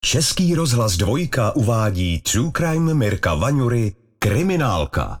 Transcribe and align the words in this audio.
Český 0.00 0.54
rozhlas 0.54 0.96
dvojka 0.96 1.56
uvádí 1.56 2.20
True 2.20 2.50
Crime 2.56 2.94
Mirka 2.94 3.34
Vaňury 3.34 3.94
Kriminálka. 4.18 5.20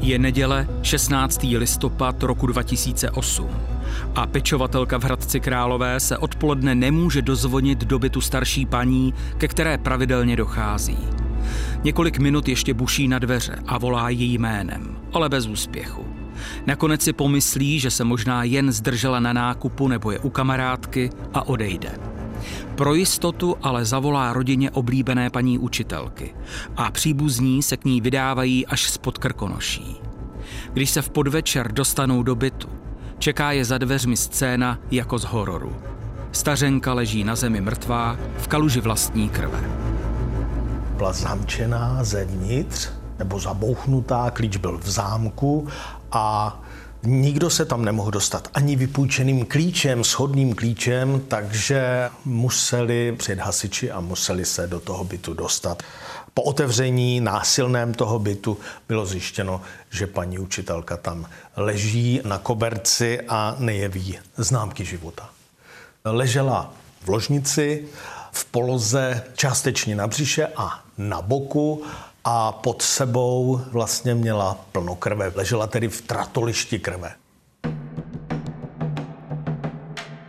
Je 0.00 0.18
neděle 0.18 0.66
16. 0.82 1.42
listopad 1.42 2.22
roku 2.22 2.46
2008 2.46 3.77
a 4.14 4.26
pečovatelka 4.26 4.98
v 4.98 5.04
Hradci 5.04 5.40
Králové 5.40 6.00
se 6.00 6.18
odpoledne 6.18 6.74
nemůže 6.74 7.22
dozvonit 7.22 7.78
do 7.78 7.98
bytu 7.98 8.20
starší 8.20 8.66
paní, 8.66 9.14
ke 9.38 9.48
které 9.48 9.78
pravidelně 9.78 10.36
dochází. 10.36 10.98
Několik 11.84 12.18
minut 12.18 12.48
ještě 12.48 12.74
buší 12.74 13.08
na 13.08 13.18
dveře 13.18 13.56
a 13.66 13.78
volá 13.78 14.08
její 14.08 14.38
jménem, 14.38 14.98
ale 15.12 15.28
bez 15.28 15.46
úspěchu. 15.46 16.06
Nakonec 16.66 17.02
si 17.02 17.12
pomyslí, 17.12 17.80
že 17.80 17.90
se 17.90 18.04
možná 18.04 18.44
jen 18.44 18.72
zdržela 18.72 19.20
na 19.20 19.32
nákupu 19.32 19.88
nebo 19.88 20.10
je 20.10 20.18
u 20.18 20.30
kamarádky 20.30 21.10
a 21.34 21.48
odejde. 21.48 21.98
Pro 22.74 22.94
jistotu 22.94 23.56
ale 23.62 23.84
zavolá 23.84 24.32
rodině 24.32 24.70
oblíbené 24.70 25.30
paní 25.30 25.58
učitelky 25.58 26.34
a 26.76 26.90
příbuzní 26.90 27.62
se 27.62 27.76
k 27.76 27.84
ní 27.84 28.00
vydávají 28.00 28.66
až 28.66 28.90
spod 28.90 29.18
krkonoší. 29.18 29.96
Když 30.72 30.90
se 30.90 31.02
v 31.02 31.10
podvečer 31.10 31.72
dostanou 31.72 32.22
do 32.22 32.34
bytu, 32.34 32.68
čeká 33.18 33.52
je 33.52 33.64
za 33.64 33.78
dveřmi 33.78 34.16
scéna 34.16 34.78
jako 34.90 35.18
z 35.18 35.24
hororu. 35.24 35.76
Stařenka 36.32 36.94
leží 36.94 37.24
na 37.24 37.36
zemi 37.36 37.60
mrtvá 37.60 38.16
v 38.38 38.48
kaluži 38.48 38.80
vlastní 38.80 39.28
krve. 39.28 39.60
Byla 40.96 41.12
zamčená 41.12 42.04
zevnitř, 42.04 42.88
nebo 43.18 43.40
zabouchnutá, 43.40 44.30
klíč 44.30 44.56
byl 44.56 44.78
v 44.78 44.90
zámku 44.90 45.68
a 46.12 46.60
Nikdo 47.02 47.50
se 47.50 47.64
tam 47.64 47.84
nemohl 47.84 48.10
dostat 48.10 48.48
ani 48.54 48.76
vypůjčeným 48.76 49.46
klíčem, 49.46 50.04
shodným 50.04 50.54
klíčem, 50.54 51.20
takže 51.28 52.10
museli 52.24 53.14
před 53.18 53.38
hasiči 53.38 53.90
a 53.90 54.00
museli 54.00 54.44
se 54.44 54.66
do 54.66 54.80
toho 54.80 55.04
bytu 55.04 55.34
dostat. 55.34 55.82
Po 56.38 56.42
otevření 56.42 57.20
násilném 57.20 57.94
toho 57.94 58.18
bytu 58.18 58.58
bylo 58.88 59.06
zjištěno, 59.06 59.60
že 59.90 60.06
paní 60.06 60.38
učitelka 60.38 60.96
tam 60.96 61.26
leží 61.56 62.20
na 62.24 62.38
koberci 62.38 63.20
a 63.28 63.56
nejeví 63.58 64.18
známky 64.36 64.84
života. 64.84 65.30
Ležela 66.04 66.72
v 67.04 67.08
ložnici, 67.08 67.88
v 68.32 68.44
poloze 68.44 69.24
částečně 69.34 69.96
na 69.96 70.06
břiše 70.06 70.46
a 70.56 70.84
na 70.98 71.22
boku 71.22 71.82
a 72.24 72.52
pod 72.52 72.82
sebou 72.82 73.60
vlastně 73.72 74.14
měla 74.14 74.58
plno 74.72 74.94
krve. 74.94 75.32
Ležela 75.34 75.66
tedy 75.66 75.88
v 75.88 76.02
tratolišti 76.02 76.78
krve. 76.78 77.14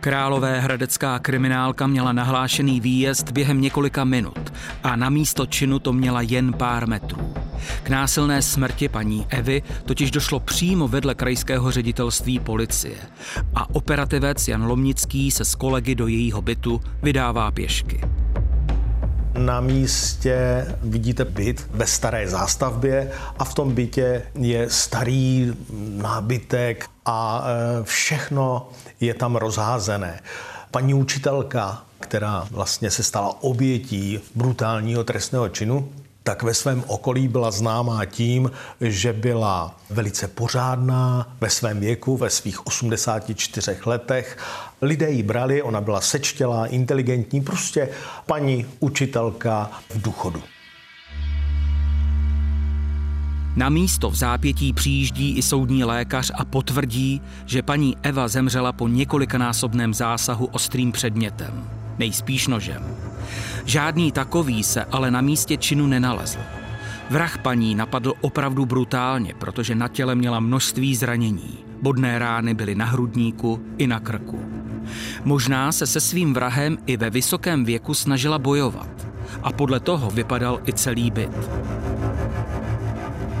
Králové 0.00 0.60
hradecká 0.60 1.18
kriminálka 1.18 1.86
měla 1.86 2.12
nahlášený 2.12 2.80
výjezd 2.80 3.32
během 3.32 3.60
několika 3.60 4.04
minut 4.04 4.52
a 4.82 4.96
na 4.96 5.10
místo 5.10 5.46
činu 5.46 5.78
to 5.78 5.92
měla 5.92 6.20
jen 6.20 6.52
pár 6.52 6.88
metrů. 6.88 7.34
K 7.82 7.88
násilné 7.88 8.42
smrti 8.42 8.88
paní 8.88 9.26
Evy 9.28 9.62
totiž 9.84 10.10
došlo 10.10 10.40
přímo 10.40 10.88
vedle 10.88 11.14
krajského 11.14 11.70
ředitelství 11.70 12.38
policie 12.38 12.96
a 13.54 13.74
operativec 13.74 14.48
Jan 14.48 14.66
Lomnický 14.66 15.30
se 15.30 15.44
s 15.44 15.54
kolegy 15.54 15.94
do 15.94 16.06
jejího 16.06 16.42
bytu 16.42 16.80
vydává 17.02 17.50
pěšky. 17.50 18.00
Na 19.38 19.60
místě 19.60 20.66
vidíte 20.82 21.24
byt 21.24 21.66
ve 21.70 21.86
staré 21.86 22.28
zástavbě 22.28 23.10
a 23.38 23.44
v 23.44 23.54
tom 23.54 23.74
bytě 23.74 24.22
je 24.38 24.70
starý 24.70 25.52
nábytek 25.96 26.86
a 27.04 27.44
e, 27.44 27.84
všechno 27.84 28.68
je 29.00 29.14
tam 29.14 29.36
rozházené. 29.36 30.20
Paní 30.70 30.94
učitelka, 30.94 31.82
která 32.00 32.46
vlastně 32.50 32.90
se 32.90 33.02
stala 33.02 33.42
obětí 33.42 34.20
brutálního 34.34 35.04
trestného 35.04 35.48
činu, 35.48 35.92
tak 36.22 36.42
ve 36.42 36.54
svém 36.54 36.84
okolí 36.86 37.28
byla 37.28 37.50
známá 37.50 38.04
tím, 38.04 38.50
že 38.80 39.12
byla 39.12 39.76
velice 39.90 40.28
pořádná 40.28 41.32
ve 41.40 41.50
svém 41.50 41.80
věku, 41.80 42.16
ve 42.16 42.30
svých 42.30 42.66
84 42.66 43.76
letech. 43.86 44.38
Lidé 44.82 45.10
ji 45.10 45.22
brali, 45.22 45.62
ona 45.62 45.80
byla 45.80 46.00
sečtělá, 46.00 46.66
inteligentní, 46.66 47.40
prostě 47.40 47.88
paní 48.26 48.66
učitelka 48.80 49.70
v 49.88 50.02
důchodu. 50.02 50.42
Na 53.56 53.68
místo 53.68 54.10
v 54.10 54.14
zápětí 54.14 54.72
přijíždí 54.72 55.36
i 55.36 55.42
soudní 55.42 55.84
lékař 55.84 56.32
a 56.34 56.44
potvrdí, 56.44 57.20
že 57.46 57.62
paní 57.62 57.96
Eva 58.02 58.28
zemřela 58.28 58.72
po 58.72 58.88
několikanásobném 58.88 59.94
zásahu 59.94 60.46
ostrým 60.46 60.92
předmětem, 60.92 61.64
nejspíš 61.98 62.46
nožem. 62.46 62.82
Žádný 63.64 64.12
takový 64.12 64.62
se 64.62 64.84
ale 64.84 65.10
na 65.10 65.20
místě 65.20 65.56
činu 65.56 65.86
nenalezl. 65.86 66.38
Vrah 67.10 67.38
paní 67.38 67.74
napadl 67.74 68.14
opravdu 68.20 68.66
brutálně, 68.66 69.34
protože 69.38 69.74
na 69.74 69.88
těle 69.88 70.14
měla 70.14 70.40
množství 70.40 70.96
zranění. 70.96 71.58
Bodné 71.82 72.18
rány 72.18 72.54
byly 72.54 72.74
na 72.74 72.84
hrudníku 72.84 73.60
i 73.78 73.86
na 73.86 74.00
krku. 74.00 74.40
Možná 75.24 75.72
se 75.72 75.86
se 75.86 76.00
svým 76.00 76.34
vrahem 76.34 76.78
i 76.86 76.96
ve 76.96 77.10
vysokém 77.10 77.64
věku 77.64 77.94
snažila 77.94 78.38
bojovat. 78.38 79.06
A 79.42 79.52
podle 79.52 79.80
toho 79.80 80.10
vypadal 80.10 80.60
i 80.66 80.72
celý 80.72 81.10
byt. 81.10 81.50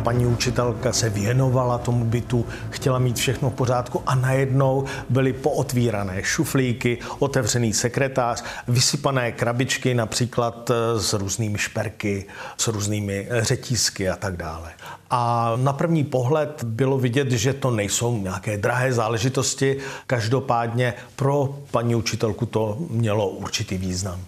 Paní 0.02 0.26
učitelka 0.26 0.92
se 0.92 1.10
věnovala 1.10 1.78
tomu 1.78 2.04
bytu, 2.04 2.46
chtěla 2.70 2.98
mít 2.98 3.16
všechno 3.16 3.50
v 3.50 3.54
pořádku 3.54 4.02
a 4.06 4.14
najednou 4.14 4.84
byly 5.08 5.32
pootvírané 5.32 6.22
šuflíky, 6.22 6.98
otevřený 7.18 7.72
sekretář, 7.72 8.44
vysypané 8.68 9.32
krabičky 9.32 9.94
například 9.94 10.70
eh, 10.70 11.00
s 11.00 11.12
různými 11.12 11.58
šperky, 11.58 12.26
s 12.56 12.68
různými 12.68 13.28
řetízky 13.30 14.08
a 14.08 14.16
tak 14.16 14.36
dále. 14.36 14.70
A 15.10 15.52
na 15.56 15.72
první 15.72 16.04
pohled 16.04 16.64
bylo 16.64 16.98
vidět, 16.98 17.30
že 17.30 17.52
to 17.52 17.70
nejsou 17.70 18.18
nějaké 18.18 18.56
drahé 18.56 18.92
záležitosti, 18.92 19.76
každopádně 20.06 20.94
pro 21.16 21.58
paní 21.70 21.94
učitelku 21.94 22.46
to 22.46 22.78
mělo 22.90 23.28
určitý 23.28 23.78
význam. 23.78 24.20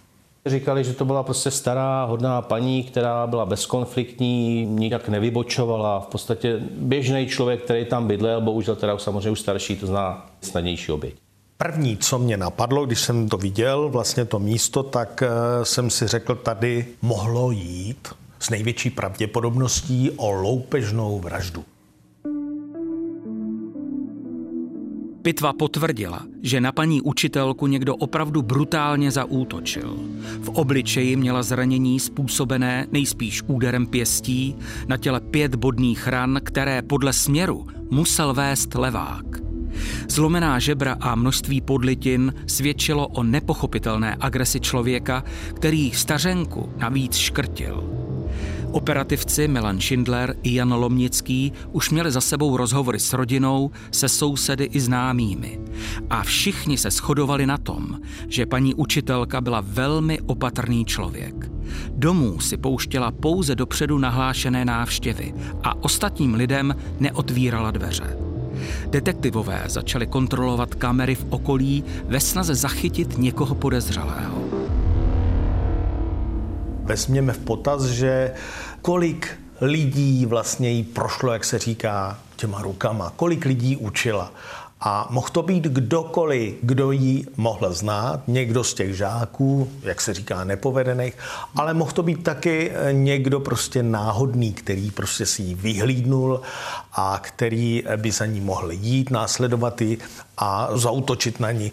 Říkali, 0.47 0.85
že 0.85 0.93
to 0.93 1.05
byla 1.05 1.23
prostě 1.23 1.51
stará, 1.51 2.05
hodná 2.05 2.43
paní, 2.43 2.85
která 2.85 3.27
byla 3.27 3.47
bezkonfliktní, 3.47 4.65
nijak 4.65 5.09
nevybočovala. 5.09 6.01
V 6.01 6.07
podstatě 6.07 6.61
běžný 6.77 7.27
člověk, 7.27 7.63
který 7.63 7.85
tam 7.85 8.07
bydlel, 8.07 8.41
bohužel 8.41 8.77
teda 8.77 8.99
samozřejmě 8.99 9.31
už 9.31 9.41
starší, 9.41 9.77
to 9.77 9.87
zná 9.87 10.31
snadnější 10.41 10.93
oběť. 10.93 11.15
První, 11.57 11.97
co 11.97 12.19
mě 12.19 12.37
napadlo, 12.37 12.87
když 12.87 13.01
jsem 13.01 13.29
to 13.29 13.37
viděl, 13.37 13.89
vlastně 13.89 14.25
to 14.25 14.39
místo, 14.39 14.83
tak 14.83 15.23
eh, 15.23 15.29
jsem 15.65 15.91
si 15.91 16.07
řekl, 16.07 16.35
tady 16.35 16.87
mohlo 17.03 17.51
jít 17.51 18.09
s 18.39 18.51
největší 18.51 18.91
pravděpodobností 18.91 20.11
o 20.17 20.33
loupežnou 20.33 21.21
vraždu. 21.21 21.65
Pitva 25.23 25.53
potvrdila, 25.53 26.23
že 26.43 26.61
na 26.61 26.73
paní 26.73 27.01
učitelku 27.01 27.67
někdo 27.67 27.97
opravdu 27.97 28.43
brutálně 28.43 29.11
zaútočil. 29.11 29.97
V 30.41 30.49
obličeji 30.49 31.17
měla 31.17 31.43
zranění 31.43 32.01
způsobené 32.01 32.87
nejspíš 32.93 33.43
úderem 33.47 33.87
pěstí, 33.87 34.57
na 34.89 34.97
těle 34.97 35.21
pět 35.21 35.55
bodných 35.55 36.09
ran, 36.09 36.41
které 36.45 36.83
podle 36.83 37.13
směru 37.13 37.67
musel 37.91 38.35
vést 38.35 38.75
levák. 38.75 39.25
Zlomená 40.09 40.59
žebra 40.59 40.97
a 41.01 41.15
množství 41.15 41.61
podlitin 41.61 42.35
svědčilo 42.47 43.09
o 43.09 43.23
nepochopitelné 43.23 44.17
agresi 44.21 44.61
člověka, 44.61 45.25
který 45.55 45.91
stařenku 45.91 46.73
navíc 46.77 47.17
škrtil. 47.17 48.02
Operativci 48.73 49.49
Milan 49.49 49.81
Schindler 49.81 50.37
i 50.43 50.55
Jan 50.55 50.73
Lomnický 50.73 51.53
už 51.73 51.91
měli 51.91 52.13
za 52.13 52.21
sebou 52.21 52.57
rozhovory 52.57 53.01
s 53.01 53.13
rodinou, 53.13 53.71
se 53.91 54.09
sousedy 54.09 54.65
i 54.65 54.81
známými. 54.81 55.61
A 56.11 56.23
všichni 56.23 56.79
se 56.79 56.91
shodovali 56.91 57.47
na 57.47 57.59
tom, 57.59 58.01
že 58.29 58.47
paní 58.47 58.75
učitelka 58.75 59.41
byla 59.41 59.63
velmi 59.67 60.21
opatrný 60.21 60.85
člověk. 60.85 61.51
Domů 61.91 62.41
si 62.41 62.57
pouštěla 62.57 63.11
pouze 63.11 63.55
dopředu 63.55 63.99
nahlášené 63.99 64.65
návštěvy 64.65 65.35
a 65.63 65.85
ostatním 65.85 66.35
lidem 66.35 66.75
neotvírala 67.01 67.71
dveře. 67.71 68.17
Detektivové 68.91 69.65
začali 69.67 70.07
kontrolovat 70.07 70.75
kamery 70.75 71.15
v 71.15 71.27
okolí 71.31 71.85
ve 72.05 72.21
snaze 72.21 72.55
zachytit 72.55 73.19
někoho 73.19 73.55
podezřelého. 73.55 74.42
Vezměme 76.93 77.33
v 77.33 77.39
potaz, 77.39 77.85
že 77.85 78.33
kolik 78.83 79.29
lidí 79.61 80.27
vlastně 80.27 80.71
jí 80.71 80.83
prošlo, 80.83 81.33
jak 81.33 81.45
se 81.45 81.59
říká, 81.59 82.19
těma 82.37 82.63
rukama, 82.63 83.13
kolik 83.17 83.45
lidí 83.45 83.77
učila. 83.77 84.33
A 84.81 85.07
mohl 85.11 85.29
to 85.33 85.43
být 85.43 85.65
kdokoliv, 85.65 86.55
kdo 86.63 86.91
ji 86.93 87.27
mohl 87.37 87.73
znát, 87.73 88.21
někdo 88.27 88.65
z 88.65 88.75
těch 88.75 88.97
žáků, 88.97 89.71
jak 89.83 90.01
se 90.01 90.15
říká, 90.15 90.45
nepovedených, 90.45 91.19
ale 91.57 91.75
mohl 91.75 91.93
to 91.93 92.03
být 92.03 92.23
taky 92.23 92.73
někdo 92.93 93.41
prostě 93.41 93.83
náhodný, 93.83 94.53
který 94.53 94.91
prostě 94.91 95.27
si 95.27 95.43
ji 95.43 95.55
vyhlídnul 95.55 96.41
a 96.93 97.19
který 97.23 97.85
by 97.97 98.11
za 98.11 98.27
ní 98.27 98.41
mohl 98.41 98.73
jít, 98.73 99.11
následovat 99.11 99.81
ji 99.81 99.99
a 100.37 100.69
zautočit 100.75 101.41
na 101.41 101.53
ní. 101.53 101.73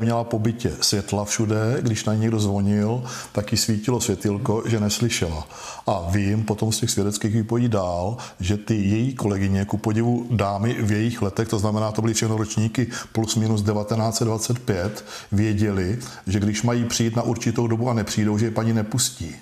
Měla 0.00 0.24
po 0.24 0.38
bytě 0.38 0.72
světla 0.80 1.24
všude, 1.24 1.78
když 1.80 2.04
na 2.04 2.14
někdo 2.14 2.40
zvonil, 2.40 3.04
tak 3.32 3.52
jí 3.52 3.58
svítilo 3.58 4.00
světilko, 4.00 4.62
že 4.66 4.80
neslyšela. 4.80 5.48
A 5.86 6.10
vím 6.10 6.44
potom 6.44 6.72
z 6.72 6.78
těch 6.78 6.90
svědeckých 6.90 7.34
výpovědí 7.34 7.68
dál, 7.68 8.16
že 8.40 8.56
ty 8.56 8.74
její 8.74 9.14
kolegyně, 9.14 9.64
ku 9.64 9.76
podivu 9.76 10.26
dámy 10.30 10.76
v 10.82 10.92
jejich 10.92 11.22
letech, 11.22 11.48
to 11.48 11.58
znamená, 11.58 11.92
to 11.92 12.02
byly 12.02 12.14
všechno 12.14 12.36
ročníky 12.36 12.86
plus 13.12 13.36
minus 13.36 13.62
1925, 13.62 15.04
věděli, 15.32 15.98
že 16.26 16.40
když 16.40 16.62
mají 16.62 16.84
přijít 16.84 17.16
na 17.16 17.22
určitou 17.22 17.66
dobu 17.66 17.90
a 17.90 17.94
nepřijdou, 17.94 18.38
že 18.38 18.46
je 18.46 18.50
paní 18.50 18.72
nepustí. 18.72 19.36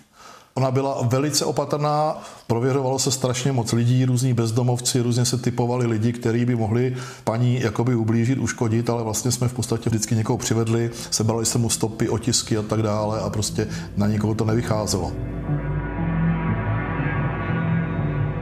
Ona 0.58 0.70
byla 0.70 1.02
velice 1.02 1.44
opatrná, 1.44 2.22
prověřovalo 2.46 2.98
se 2.98 3.10
strašně 3.10 3.52
moc 3.52 3.72
lidí, 3.72 4.04
různí 4.04 4.34
bezdomovci, 4.34 5.00
různě 5.00 5.24
se 5.24 5.38
typovali 5.38 5.86
lidi, 5.86 6.12
kteří 6.12 6.44
by 6.44 6.56
mohli 6.56 6.96
paní 7.24 7.60
jakoby 7.60 7.94
ublížit, 7.94 8.38
uškodit, 8.38 8.90
ale 8.90 9.02
vlastně 9.02 9.32
jsme 9.32 9.48
v 9.48 9.52
podstatě 9.52 9.90
vždycky 9.90 10.14
někoho 10.16 10.38
přivedli, 10.38 10.90
sebrali 11.10 11.46
se 11.46 11.58
mu 11.58 11.70
stopy, 11.70 12.08
otisky 12.08 12.56
a 12.56 12.62
tak 12.62 12.82
dále 12.82 13.20
a 13.20 13.30
prostě 13.30 13.68
na 13.96 14.06
nikoho 14.06 14.34
to 14.34 14.44
nevycházelo. 14.44 15.12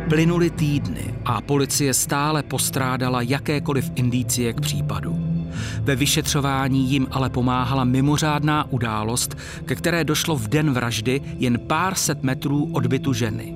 Plynuly 0.08 0.50
týdny 0.50 1.14
a 1.24 1.40
policie 1.40 1.94
stále 1.94 2.42
postrádala 2.42 3.22
jakékoliv 3.22 3.90
indicie 3.94 4.52
k 4.52 4.60
případu. 4.60 5.25
Ve 5.80 5.96
vyšetřování 5.96 6.90
jim 6.90 7.06
ale 7.10 7.30
pomáhala 7.30 7.84
mimořádná 7.84 8.72
událost, 8.72 9.36
ke 9.64 9.74
které 9.74 10.04
došlo 10.04 10.36
v 10.36 10.48
den 10.48 10.70
vraždy 10.70 11.20
jen 11.38 11.58
pár 11.58 11.94
set 11.94 12.22
metrů 12.22 12.68
od 12.72 12.86
bytu 12.86 13.12
ženy. 13.12 13.54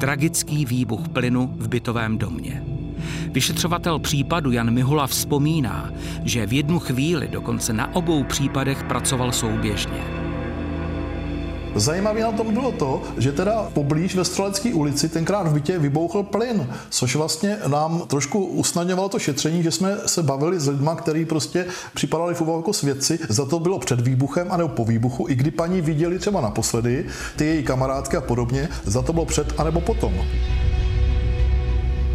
Tragický 0.00 0.64
výbuch 0.64 1.08
plynu 1.08 1.54
v 1.58 1.68
bytovém 1.68 2.18
domě. 2.18 2.62
Vyšetřovatel 3.32 3.98
případu 3.98 4.50
Jan 4.50 4.70
Mihula 4.70 5.06
vzpomíná, 5.06 5.90
že 6.24 6.46
v 6.46 6.52
jednu 6.52 6.78
chvíli 6.78 7.28
dokonce 7.28 7.72
na 7.72 7.94
obou 7.94 8.24
případech 8.24 8.82
pracoval 8.82 9.32
souběžně. 9.32 10.27
Zajímavé 11.74 12.20
na 12.20 12.32
tom 12.32 12.54
bylo 12.54 12.72
to, 12.72 13.02
že 13.18 13.32
teda 13.32 13.70
poblíž 13.72 14.14
ve 14.14 14.24
Střelecké 14.24 14.74
ulici 14.74 15.08
tenkrát 15.08 15.46
v 15.46 15.54
bytě 15.54 15.78
vybouchl 15.78 16.22
plyn, 16.22 16.66
což 16.90 17.16
vlastně 17.16 17.56
nám 17.66 18.02
trošku 18.06 18.46
usnadňovalo 18.46 19.08
to 19.08 19.18
šetření, 19.18 19.62
že 19.62 19.70
jsme 19.70 19.96
se 20.06 20.22
bavili 20.22 20.60
s 20.60 20.68
lidmi, 20.68 20.90
kteří 20.96 21.24
prostě 21.24 21.66
připadali 21.94 22.34
v 22.34 22.40
úvahu 22.40 22.58
jako 22.58 22.72
svědci. 22.72 23.18
Za 23.28 23.44
to 23.44 23.58
bylo 23.58 23.78
před 23.78 24.00
výbuchem 24.00 24.46
a 24.50 24.56
nebo 24.56 24.68
po 24.68 24.84
výbuchu, 24.84 25.26
i 25.28 25.34
kdy 25.34 25.50
paní 25.50 25.80
viděli 25.80 26.18
třeba 26.18 26.40
naposledy, 26.40 27.06
ty 27.36 27.44
její 27.44 27.62
kamarádky 27.62 28.16
a 28.16 28.20
podobně, 28.20 28.68
za 28.84 29.02
to 29.02 29.12
bylo 29.12 29.26
před 29.26 29.60
a 29.60 29.64
nebo 29.64 29.80
potom. 29.80 30.14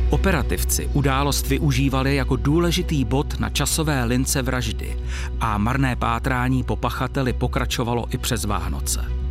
Operativci 0.10 0.90
událost 0.94 1.48
využívali 1.48 2.16
jako 2.16 2.36
důležitý 2.36 3.06
bod 3.06 3.40
na 3.40 3.50
časové 3.50 4.04
lince 4.04 4.42
vraždy 4.42 4.98
a 5.40 5.58
marné 5.58 5.96
pátrání 5.96 6.64
po 6.64 6.76
pachateli 6.76 7.34
pokračovalo 7.34 8.06
i 8.10 8.18
přes 8.18 8.46
Vánoce. 8.46 9.23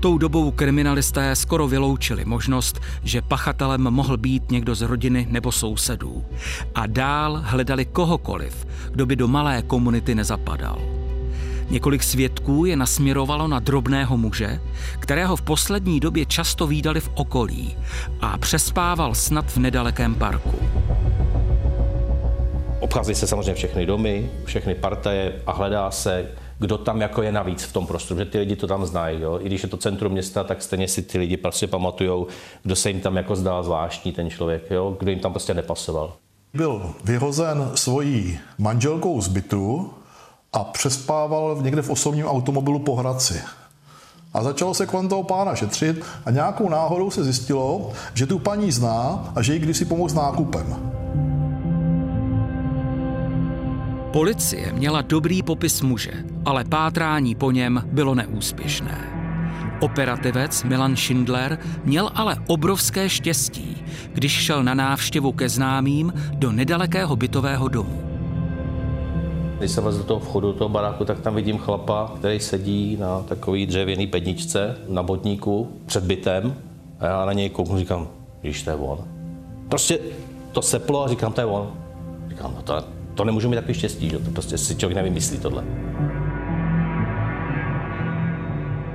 Tou 0.00 0.18
dobou 0.18 0.50
kriminalisté 0.50 1.36
skoro 1.36 1.68
vyloučili 1.68 2.24
možnost, 2.24 2.80
že 3.04 3.22
pachatelem 3.22 3.80
mohl 3.80 4.16
být 4.16 4.50
někdo 4.50 4.74
z 4.74 4.82
rodiny 4.82 5.26
nebo 5.30 5.52
sousedů. 5.52 6.24
A 6.74 6.86
dál 6.86 7.42
hledali 7.44 7.84
kohokoliv, 7.84 8.66
kdo 8.90 9.06
by 9.06 9.16
do 9.16 9.28
malé 9.28 9.62
komunity 9.62 10.14
nezapadal. 10.14 10.78
Několik 11.70 12.02
svědků 12.02 12.64
je 12.64 12.76
nasměrovalo 12.76 13.48
na 13.48 13.58
drobného 13.58 14.16
muže, 14.16 14.60
kterého 14.98 15.36
v 15.36 15.42
poslední 15.42 16.00
době 16.00 16.26
často 16.26 16.66
výdali 16.66 17.00
v 17.00 17.10
okolí 17.14 17.76
a 18.20 18.38
přespával 18.38 19.14
snad 19.14 19.50
v 19.50 19.56
nedalekém 19.56 20.14
parku. 20.14 20.58
Obchází 22.80 23.14
se 23.14 23.26
samozřejmě 23.26 23.54
všechny 23.54 23.86
domy, 23.86 24.30
všechny 24.44 24.74
partaje 24.74 25.32
a 25.46 25.52
hledá 25.52 25.90
se, 25.90 26.28
kdo 26.62 26.78
tam 26.78 27.00
jako 27.00 27.22
je 27.22 27.32
navíc 27.32 27.62
v 27.62 27.72
tom 27.72 27.86
prostoru, 27.86 28.18
že 28.18 28.24
ty 28.24 28.38
lidi 28.38 28.56
to 28.56 28.66
tam 28.66 28.86
znají. 28.86 29.20
Jo? 29.20 29.38
I 29.40 29.46
když 29.46 29.62
je 29.62 29.68
to 29.68 29.76
centrum 29.76 30.12
města, 30.12 30.44
tak 30.44 30.62
stejně 30.62 30.88
si 30.88 31.02
ty 31.02 31.18
lidi 31.18 31.36
prostě 31.36 31.66
pamatujou, 31.66 32.26
kdo 32.62 32.76
se 32.76 32.90
jim 32.90 33.00
tam 33.00 33.16
jako 33.16 33.36
zdál 33.36 33.62
zvláštní 33.62 34.12
ten 34.12 34.30
člověk, 34.30 34.70
jo? 34.70 34.96
kdo 34.98 35.10
jim 35.10 35.20
tam 35.20 35.32
prostě 35.32 35.54
nepasoval. 35.54 36.12
Byl 36.54 36.94
vyhozen 37.04 37.70
svojí 37.74 38.38
manželkou 38.58 39.20
z 39.20 39.28
bytu 39.28 39.90
a 40.52 40.64
přespával 40.64 41.58
někde 41.62 41.82
v 41.82 41.90
osobním 41.90 42.26
automobilu 42.26 42.78
po 42.78 42.96
Hradci. 42.96 43.42
A 44.34 44.42
začalo 44.42 44.74
se 44.74 44.86
kolem 44.86 45.08
toho 45.08 45.22
pána 45.22 45.54
šetřit 45.54 46.04
a 46.24 46.30
nějakou 46.30 46.68
náhodou 46.68 47.10
se 47.10 47.24
zjistilo, 47.24 47.92
že 48.14 48.26
tu 48.26 48.38
paní 48.38 48.72
zná 48.72 49.32
a 49.34 49.42
že 49.42 49.54
jí 49.54 49.58
kdysi 49.58 49.84
pomohl 49.84 50.08
s 50.08 50.14
nákupem. 50.14 51.01
Policie 54.12 54.72
měla 54.72 55.02
dobrý 55.02 55.42
popis 55.42 55.82
muže, 55.82 56.12
ale 56.44 56.64
pátrání 56.64 57.34
po 57.34 57.50
něm 57.50 57.82
bylo 57.92 58.14
neúspěšné. 58.14 58.98
Operativec 59.80 60.64
Milan 60.64 60.96
Schindler 60.96 61.58
měl 61.84 62.10
ale 62.14 62.36
obrovské 62.46 63.08
štěstí, 63.08 63.76
když 64.12 64.32
šel 64.32 64.62
na 64.62 64.74
návštěvu 64.74 65.32
ke 65.32 65.48
známým 65.48 66.12
do 66.34 66.52
nedalekého 66.52 67.16
bytového 67.16 67.68
domu. 67.68 68.02
Když 69.58 69.70
se 69.70 69.80
vlez 69.80 69.96
do 69.96 70.04
toho 70.04 70.20
vchodu 70.20 70.52
do 70.52 70.58
toho 70.58 70.68
baráku, 70.68 71.04
tak 71.04 71.20
tam 71.20 71.34
vidím 71.34 71.58
chlapa, 71.58 72.12
který 72.18 72.40
sedí 72.40 72.96
na 73.00 73.20
takový 73.20 73.66
dřevěný 73.66 74.06
pedničce 74.06 74.76
na 74.88 75.02
botníku 75.02 75.80
před 75.86 76.04
bytem 76.04 76.54
a 77.00 77.06
já 77.06 77.24
na 77.24 77.32
něj 77.32 77.50
kouknu, 77.50 77.78
říkám, 77.78 78.08
když 78.40 78.62
to 78.62 78.70
je 78.70 78.76
on. 78.76 78.98
Prostě 79.68 79.98
to 80.52 80.62
seplo 80.62 81.04
a 81.04 81.08
říkám, 81.08 81.32
to 81.32 81.40
je 81.40 81.46
on. 81.46 81.70
Říkám, 82.28 82.52
no 82.56 82.62
to, 82.62 82.84
to 83.22 83.26
nemůžu 83.26 83.48
mít 83.48 83.56
takový 83.56 83.74
štěstí, 83.74 84.10
že 84.10 84.18
to 84.18 84.30
prostě 84.30 84.58
si 84.58 84.76
člověk 84.76 84.96
nevymyslí 84.96 85.38
tohle. 85.38 85.64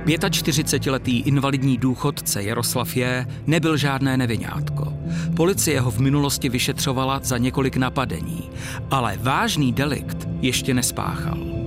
45-letý 0.06 1.20
invalidní 1.20 1.78
důchodce 1.78 2.42
Jaroslav 2.42 2.96
J. 2.96 3.26
nebyl 3.46 3.76
žádné 3.76 4.16
nevinátko. 4.16 4.92
Policie 5.36 5.80
ho 5.80 5.90
v 5.90 5.98
minulosti 5.98 6.48
vyšetřovala 6.48 7.20
za 7.22 7.38
několik 7.38 7.76
napadení, 7.76 8.50
ale 8.90 9.18
vážný 9.20 9.72
delikt 9.72 10.28
ještě 10.40 10.74
nespáchal. 10.74 11.57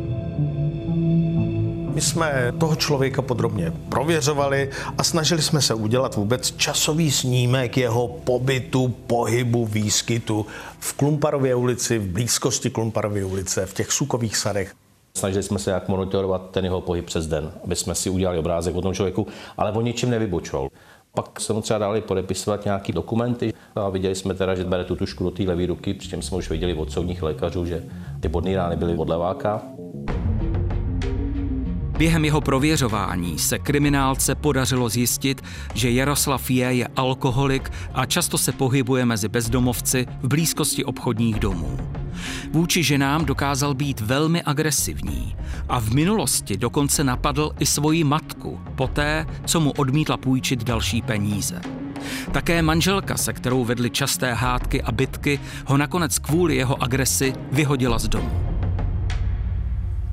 My 1.94 2.02
jsme 2.02 2.54
toho 2.60 2.76
člověka 2.76 3.22
podrobně 3.22 3.74
prověřovali 3.90 4.70
a 4.98 5.04
snažili 5.04 5.42
jsme 5.42 5.62
se 5.62 5.74
udělat 5.74 6.16
vůbec 6.16 6.52
časový 6.52 7.12
snímek 7.12 7.78
jeho 7.78 8.08
pobytu, 8.08 8.88
pohybu, 8.88 9.66
výskytu 9.66 10.46
v 10.80 10.94
Klumparově 10.94 11.56
ulici, 11.56 12.00
v 12.00 12.08
blízkosti 12.08 12.70
Klumparově 12.70 13.26
ulice, 13.26 13.66
v 13.66 13.74
těch 13.74 13.92
sukových 13.92 14.38
sadech. 14.38 14.74
Snažili 15.18 15.44
jsme 15.44 15.60
se 15.60 15.72
jak 15.72 15.88
monitorovat 15.88 16.52
ten 16.52 16.66
jeho 16.66 16.82
pohyb 16.82 17.06
přes 17.06 17.28
den, 17.28 17.52
aby 17.64 17.76
jsme 17.76 17.96
si 17.96 18.10
udělali 18.10 18.38
obrázek 18.38 18.76
o 18.76 18.82
tom 18.82 18.94
člověku, 18.94 19.28
ale 19.58 19.72
o 19.72 19.82
ničem 19.82 20.10
nevybočoval. 20.10 20.70
Pak 21.16 21.40
jsme 21.40 21.56
mu 21.56 21.62
třeba 21.62 21.80
dali 21.80 22.02
podepisovat 22.02 22.66
nějaké 22.66 22.94
dokumenty 22.94 23.54
a 23.76 23.90
viděli 23.90 24.16
jsme 24.16 24.34
teda, 24.34 24.56
že 24.56 24.64
bere 24.64 24.84
tu 24.84 24.96
tušku 24.96 25.24
do 25.24 25.32
té 25.32 25.44
levé 25.44 25.66
ruky, 25.66 25.94
přičemž 25.94 26.26
jsme 26.26 26.38
už 26.38 26.50
viděli 26.50 26.74
od 26.74 26.92
soudních 26.92 27.24
lékařů, 27.24 27.66
že 27.66 27.84
ty 28.20 28.28
bodné 28.28 28.56
rány 28.56 28.76
byly 28.76 28.98
od 28.98 29.10
leváka. 29.10 29.62
Během 32.02 32.26
jeho 32.26 32.42
prověřování 32.42 33.40
se 33.40 33.60
kriminálce 33.60 34.36
podařilo 34.36 34.90
zjistit, 34.90 35.42
že 35.74 35.92
Jaroslav 35.92 36.50
je 36.50 36.74
je 36.74 36.88
alkoholik 36.96 37.72
a 37.94 38.06
často 38.06 38.38
se 38.38 38.52
pohybuje 38.52 39.06
mezi 39.06 39.30
bezdomovci 39.30 40.06
v 40.22 40.28
blízkosti 40.28 40.86
obchodních 40.86 41.40
domů. 41.40 41.78
Vůči 42.52 42.84
ženám 42.84 43.26
dokázal 43.26 43.74
být 43.74 44.02
velmi 44.02 44.42
agresivní 44.42 45.36
a 45.70 45.80
v 45.80 45.90
minulosti 45.94 46.58
dokonce 46.58 47.04
napadl 47.04 47.52
i 47.60 47.66
svoji 47.66 48.04
matku, 48.04 48.60
poté, 48.76 49.26
co 49.46 49.60
mu 49.60 49.72
odmítla 49.72 50.18
půjčit 50.18 50.64
další 50.64 51.02
peníze. 51.02 51.62
Také 52.32 52.62
manželka, 52.62 53.18
se 53.18 53.34
kterou 53.34 53.66
vedly 53.66 53.90
časté 53.90 54.34
hádky 54.34 54.82
a 54.82 54.92
bitky, 54.92 55.40
ho 55.66 55.78
nakonec 55.78 56.20
kvůli 56.20 56.56
jeho 56.56 56.84
agresi 56.84 57.34
vyhodila 57.52 58.00
z 58.00 58.08
domu. 58.08 58.41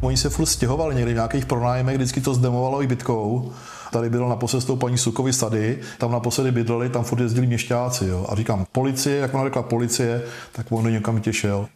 Oni 0.01 0.17
se 0.17 0.31
furt 0.31 0.47
stěhovali 0.47 0.95
někdy 0.95 1.13
v 1.13 1.15
nějakých 1.15 1.47
pronájmech, 1.47 1.97
vždycky 1.97 2.21
to 2.21 2.35
zdemovalo 2.35 2.83
i 2.83 2.87
bytkou. 2.87 3.53
Tady 3.93 4.11
bylo 4.11 4.29
naposled 4.29 4.61
s 4.61 4.65
tou 4.65 4.77
paní 4.77 4.99
Sukovi 4.99 5.33
sady, 5.33 5.79
tam 5.99 6.13
naposledy 6.13 6.53
bydleli, 6.53 6.89
tam 6.89 7.05
furt 7.05 7.21
jezdili 7.21 7.47
měšťáci. 7.47 8.07
Jo. 8.07 8.27
A 8.29 8.35
říkám, 8.35 8.67
policie, 8.73 9.17
jak 9.17 9.35
ona 9.35 9.45
řekla 9.45 9.63
policie, 9.63 10.23
tak 10.53 10.67
on 10.71 10.85
do 10.85 10.91
někam 10.91 11.21
těšel. 11.21 11.69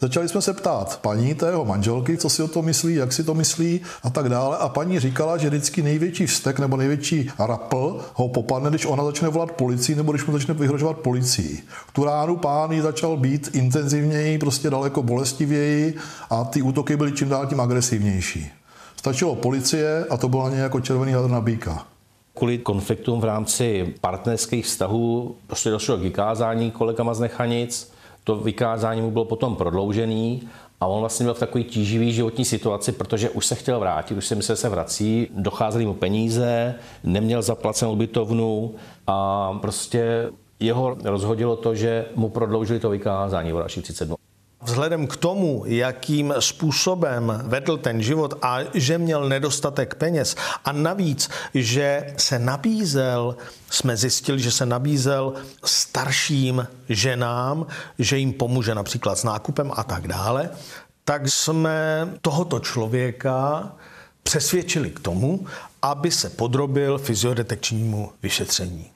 Začali 0.00 0.28
jsme 0.28 0.42
se 0.42 0.52
ptát 0.52 0.98
paní 1.02 1.34
té 1.34 1.46
jeho 1.46 1.64
manželky, 1.64 2.16
co 2.16 2.30
si 2.30 2.42
o 2.42 2.48
to 2.48 2.62
myslí, 2.62 2.94
jak 2.94 3.12
si 3.12 3.24
to 3.24 3.34
myslí 3.34 3.80
a 4.02 4.10
tak 4.10 4.28
dále. 4.28 4.56
A 4.56 4.68
paní 4.68 5.00
říkala, 5.00 5.36
že 5.36 5.48
vždycky 5.48 5.82
největší 5.82 6.26
vztek 6.26 6.58
nebo 6.58 6.76
největší 6.76 7.30
rapl 7.38 8.00
ho 8.14 8.28
popadne, 8.28 8.70
když 8.70 8.86
ona 8.86 9.04
začne 9.04 9.28
volat 9.28 9.52
policii 9.52 9.96
nebo 9.96 10.12
když 10.12 10.26
mu 10.26 10.32
začne 10.32 10.54
vyhrožovat 10.54 10.98
policii. 10.98 11.62
Tu 11.92 12.04
ránu 12.04 12.36
pán 12.36 12.72
jí 12.72 12.80
začal 12.80 13.16
být 13.16 13.50
intenzivněji, 13.52 14.38
prostě 14.38 14.70
daleko 14.70 15.02
bolestivěji 15.02 15.96
a 16.30 16.44
ty 16.44 16.62
útoky 16.62 16.96
byly 16.96 17.12
čím 17.12 17.28
dál 17.28 17.46
tím 17.46 17.60
agresivnější. 17.60 18.50
Stačilo 18.96 19.34
policie 19.34 20.06
a 20.10 20.16
to 20.16 20.28
bylo 20.28 20.48
jako 20.48 20.80
červený 20.80 21.12
hadr 21.12 21.30
na 21.30 21.40
býka. 21.40 21.86
Kvůli 22.34 22.58
konfliktům 22.58 23.20
v 23.20 23.24
rámci 23.24 23.94
partnerských 24.00 24.66
vztahů 24.66 25.36
prostě 25.46 25.70
došlo 25.70 25.96
k 25.96 26.00
vykázání 26.00 26.70
kolegama 26.70 27.14
z 27.14 27.20
Nechanic. 27.20 27.97
To 28.28 28.36
vykázání 28.36 29.00
mu 29.00 29.10
bylo 29.10 29.24
potom 29.24 29.56
prodloužený 29.56 30.48
a 30.80 30.86
on 30.86 31.00
vlastně 31.00 31.24
byl 31.24 31.34
v 31.34 31.38
takové 31.38 31.64
tíživý 31.64 32.12
životní 32.12 32.44
situaci, 32.44 32.92
protože 32.92 33.30
už 33.30 33.46
se 33.46 33.54
chtěl 33.54 33.80
vrátit, 33.80 34.16
už 34.16 34.26
si 34.26 34.34
myslel, 34.34 34.56
že 34.56 34.60
se 34.60 34.68
vrací, 34.68 35.28
docházely 35.30 35.86
mu 35.86 35.94
peníze, 35.94 36.74
neměl 37.04 37.42
zaplacenou 37.42 37.92
ubytovnu 37.92 38.74
a 39.06 39.52
prostě 39.60 40.30
jeho 40.60 40.96
rozhodilo 41.04 41.56
to, 41.56 41.74
že 41.74 42.06
mu 42.14 42.28
prodloužili 42.28 42.80
to 42.80 42.90
vykázání 42.90 43.52
o 43.52 43.58
dalších 43.58 43.84
30 43.84 44.04
dnů. 44.04 44.17
Vzhledem 44.62 45.06
k 45.06 45.16
tomu, 45.16 45.62
jakým 45.66 46.34
způsobem 46.38 47.42
vedl 47.44 47.76
ten 47.76 48.02
život 48.02 48.34
a 48.42 48.58
že 48.74 48.98
měl 48.98 49.28
nedostatek 49.28 49.94
peněz 49.94 50.36
a 50.64 50.72
navíc, 50.72 51.30
že 51.54 52.14
se 52.16 52.38
nabízel, 52.38 53.36
jsme 53.70 53.96
zjistili, 53.96 54.40
že 54.40 54.50
se 54.50 54.66
nabízel 54.66 55.34
starším 55.64 56.68
ženám, 56.88 57.66
že 57.98 58.18
jim 58.18 58.32
pomůže 58.32 58.74
například 58.74 59.18
s 59.18 59.24
nákupem 59.24 59.72
a 59.76 59.84
tak 59.84 60.08
dále, 60.08 60.50
tak 61.04 61.28
jsme 61.28 62.08
tohoto 62.20 62.60
člověka 62.60 63.72
přesvědčili 64.22 64.90
k 64.90 65.00
tomu, 65.00 65.46
aby 65.82 66.10
se 66.10 66.30
podrobil 66.30 66.98
fyziodetekčnímu 66.98 68.12
vyšetření. 68.22 68.90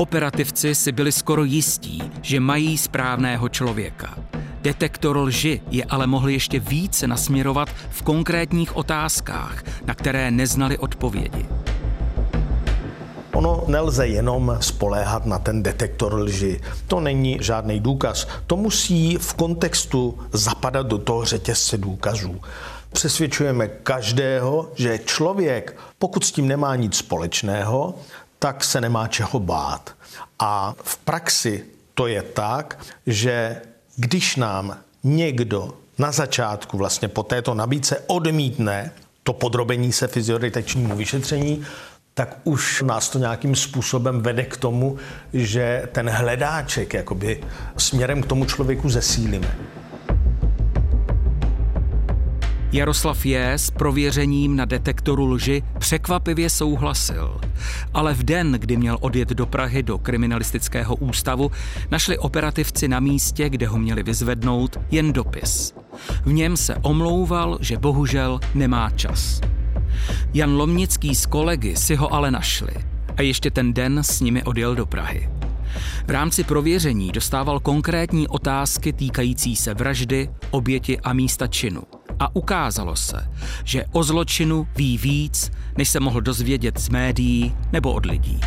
Operativci 0.00 0.74
si 0.74 0.92
byli 0.92 1.12
skoro 1.12 1.44
jistí, 1.44 2.02
že 2.22 2.40
mají 2.40 2.78
správného 2.78 3.48
člověka. 3.48 4.18
Detektor 4.62 5.16
lži 5.16 5.60
je 5.70 5.84
ale 5.84 6.06
mohl 6.06 6.28
ještě 6.28 6.60
více 6.60 7.06
nasměrovat 7.06 7.68
v 7.90 8.02
konkrétních 8.02 8.76
otázkách, 8.76 9.62
na 9.86 9.94
které 9.94 10.30
neznali 10.30 10.78
odpovědi. 10.78 11.46
Ono 13.32 13.64
nelze 13.66 14.06
jenom 14.06 14.56
spoléhat 14.60 15.26
na 15.26 15.38
ten 15.38 15.62
detektor 15.62 16.14
lži. 16.14 16.60
To 16.86 17.00
není 17.00 17.38
žádný 17.40 17.80
důkaz. 17.80 18.28
To 18.46 18.56
musí 18.56 19.16
v 19.16 19.34
kontextu 19.34 20.18
zapadat 20.32 20.86
do 20.86 20.98
toho 20.98 21.24
řetězce 21.24 21.78
důkazů. 21.78 22.40
Přesvědčujeme 22.92 23.68
každého, 23.68 24.70
že 24.74 24.98
člověk, 24.98 25.76
pokud 25.98 26.24
s 26.24 26.32
tím 26.32 26.48
nemá 26.48 26.76
nic 26.76 26.96
společného, 26.96 27.94
tak 28.40 28.64
se 28.64 28.80
nemá 28.80 29.08
čeho 29.08 29.40
bát. 29.40 29.94
A 30.38 30.74
v 30.82 30.96
praxi 30.96 31.64
to 31.94 32.06
je 32.06 32.22
tak, 32.22 32.78
že 33.06 33.62
když 33.96 34.36
nám 34.36 34.76
někdo 35.04 35.74
na 35.98 36.12
začátku 36.12 36.78
vlastně 36.78 37.08
po 37.08 37.22
této 37.22 37.54
nabídce 37.54 38.02
odmítne 38.06 38.92
to 39.22 39.32
podrobení 39.32 39.92
se 39.92 40.08
fyziodetekčnímu 40.08 40.96
vyšetření, 40.96 41.66
tak 42.14 42.36
už 42.44 42.82
nás 42.82 43.08
to 43.08 43.18
nějakým 43.18 43.56
způsobem 43.56 44.20
vede 44.20 44.44
k 44.44 44.56
tomu, 44.56 44.98
že 45.32 45.88
ten 45.92 46.10
hledáček 46.10 46.94
jakoby 46.94 47.44
směrem 47.76 48.22
k 48.22 48.26
tomu 48.26 48.44
člověku 48.44 48.88
zesílíme. 48.88 49.56
Jaroslav 52.72 53.26
J. 53.26 53.52
s 53.52 53.70
prověřením 53.70 54.56
na 54.56 54.64
detektoru 54.64 55.26
lži 55.26 55.62
překvapivě 55.78 56.50
souhlasil. 56.50 57.40
Ale 57.94 58.14
v 58.14 58.22
den, 58.22 58.52
kdy 58.52 58.76
měl 58.76 58.98
odjet 59.00 59.28
do 59.28 59.46
Prahy 59.46 59.82
do 59.82 59.98
kriminalistického 59.98 60.96
ústavu, 60.96 61.50
našli 61.90 62.18
operativci 62.18 62.88
na 62.88 63.00
místě, 63.00 63.48
kde 63.48 63.66
ho 63.66 63.78
měli 63.78 64.02
vyzvednout, 64.02 64.80
jen 64.90 65.12
dopis. 65.12 65.74
V 66.24 66.32
něm 66.32 66.56
se 66.56 66.76
omlouval, 66.76 67.58
že 67.60 67.78
bohužel 67.78 68.40
nemá 68.54 68.90
čas. 68.90 69.40
Jan 70.34 70.56
Lomnický 70.56 71.14
s 71.14 71.26
kolegy 71.26 71.76
si 71.76 71.96
ho 71.96 72.14
ale 72.14 72.30
našli 72.30 72.74
a 73.16 73.22
ještě 73.22 73.50
ten 73.50 73.72
den 73.72 73.98
s 73.98 74.20
nimi 74.20 74.42
odjel 74.42 74.74
do 74.74 74.86
Prahy. 74.86 75.39
V 76.06 76.10
rámci 76.10 76.44
prověření 76.44 77.12
dostával 77.12 77.60
konkrétní 77.60 78.28
otázky 78.28 78.92
týkající 78.92 79.56
se 79.56 79.74
vraždy, 79.74 80.30
oběti 80.50 81.00
a 81.00 81.12
místa 81.12 81.46
činu 81.46 81.82
a 82.20 82.36
ukázalo 82.36 82.96
se, 82.96 83.28
že 83.64 83.84
o 83.92 84.02
zločinu 84.02 84.66
ví 84.76 84.98
víc, 84.98 85.50
než 85.76 85.88
se 85.88 86.00
mohl 86.00 86.20
dozvědět 86.20 86.78
z 86.78 86.88
médií 86.88 87.54
nebo 87.72 87.92
od 87.92 88.06
lidí. 88.06 88.40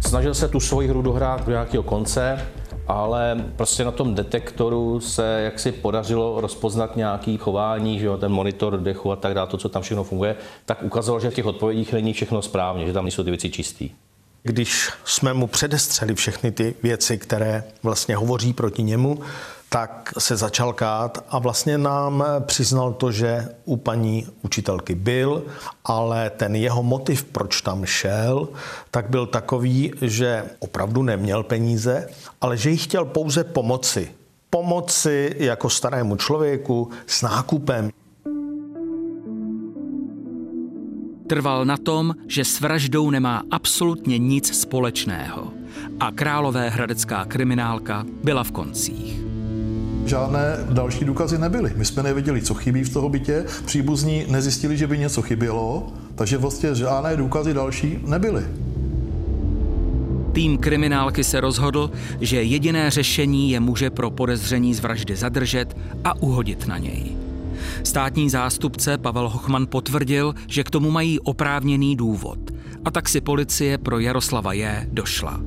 Snažil 0.00 0.34
se 0.34 0.48
tu 0.48 0.60
svoji 0.60 0.88
hru 0.88 1.02
dohrát 1.02 1.46
do 1.46 1.52
nějakého 1.52 1.82
konce, 1.82 2.46
ale 2.88 3.44
prostě 3.56 3.84
na 3.84 3.90
tom 3.90 4.14
detektoru 4.14 5.00
se 5.00 5.40
jaksi 5.44 5.72
podařilo 5.72 6.40
rozpoznat 6.40 6.96
nějaký 6.96 7.36
chování, 7.36 7.98
že 7.98 8.06
jo, 8.06 8.16
ten 8.16 8.32
monitor 8.32 8.80
dechu 8.80 9.12
a 9.12 9.16
tak 9.16 9.34
dále, 9.34 9.48
to, 9.48 9.56
co 9.56 9.68
tam 9.68 9.82
všechno 9.82 10.04
funguje, 10.04 10.36
tak 10.64 10.82
ukázalo, 10.82 11.20
že 11.20 11.30
v 11.30 11.34
těch 11.34 11.46
odpovědích 11.46 11.92
není 11.92 12.12
všechno 12.12 12.42
správně, 12.42 12.86
že 12.86 12.92
tam 12.92 13.04
nejsou 13.04 13.24
ty 13.24 13.30
věci 13.30 13.50
čistý. 13.50 13.90
Když 14.46 14.90
jsme 15.04 15.34
mu 15.34 15.46
předestřeli 15.46 16.14
všechny 16.14 16.52
ty 16.52 16.74
věci, 16.82 17.18
které 17.18 17.64
vlastně 17.82 18.16
hovoří 18.16 18.52
proti 18.52 18.82
němu, 18.82 19.18
tak 19.68 20.12
se 20.18 20.36
začal 20.36 20.72
kát 20.72 21.24
a 21.28 21.38
vlastně 21.38 21.78
nám 21.78 22.24
přiznal 22.40 22.92
to, 22.92 23.12
že 23.12 23.48
u 23.64 23.76
paní 23.76 24.26
učitelky 24.42 24.94
byl, 24.94 25.42
ale 25.84 26.30
ten 26.30 26.56
jeho 26.56 26.82
motiv, 26.82 27.24
proč 27.24 27.60
tam 27.60 27.84
šel, 27.84 28.48
tak 28.90 29.10
byl 29.10 29.26
takový, 29.26 29.92
že 30.02 30.44
opravdu 30.58 31.02
neměl 31.02 31.42
peníze, 31.42 32.08
ale 32.40 32.56
že 32.56 32.70
jí 32.70 32.76
chtěl 32.76 33.04
pouze 33.04 33.44
pomoci. 33.44 34.14
Pomoci 34.50 35.34
jako 35.38 35.70
starému 35.70 36.16
člověku 36.16 36.90
s 37.06 37.22
nákupem. 37.22 37.90
Trval 41.26 41.64
na 41.64 41.76
tom, 41.76 42.14
že 42.26 42.44
s 42.44 42.60
vraždou 42.60 43.10
nemá 43.10 43.42
absolutně 43.50 44.18
nic 44.18 44.60
společného. 44.60 45.52
A 46.00 46.10
králová 46.10 46.68
hradecká 46.68 47.24
kriminálka 47.24 48.04
byla 48.24 48.44
v 48.44 48.52
koncích 48.52 49.26
žádné 50.06 50.56
další 50.70 51.04
důkazy 51.04 51.38
nebyly. 51.38 51.72
My 51.76 51.84
jsme 51.84 52.02
nevěděli, 52.02 52.42
co 52.42 52.54
chybí 52.54 52.84
v 52.84 52.92
toho 52.92 53.08
bytě, 53.08 53.44
příbuzní 53.64 54.24
nezjistili, 54.28 54.76
že 54.76 54.86
by 54.86 54.98
něco 54.98 55.22
chybělo, 55.22 55.92
takže 56.14 56.38
vlastně 56.38 56.74
žádné 56.74 57.16
důkazy 57.16 57.54
další 57.54 57.98
nebyly. 58.06 58.44
Tým 60.32 60.58
kriminálky 60.58 61.24
se 61.24 61.40
rozhodl, 61.40 61.90
že 62.20 62.42
jediné 62.42 62.90
řešení 62.90 63.50
je 63.50 63.60
muže 63.60 63.90
pro 63.90 64.10
podezření 64.10 64.74
z 64.74 64.80
vraždy 64.80 65.16
zadržet 65.16 65.76
a 66.04 66.22
uhodit 66.22 66.66
na 66.66 66.78
něj. 66.78 67.25
Státní 67.84 68.30
zástupce 68.30 68.98
Pavel 68.98 69.28
Hochman 69.28 69.66
potvrdil, 69.66 70.34
že 70.48 70.64
k 70.64 70.70
tomu 70.70 70.90
mají 70.90 71.20
oprávněný 71.20 71.96
důvod 71.96 72.38
a 72.84 72.90
tak 72.90 73.08
si 73.08 73.20
policie 73.20 73.78
pro 73.78 73.98
Jaroslava 73.98 74.52
J. 74.52 74.86
došla. 74.92 75.40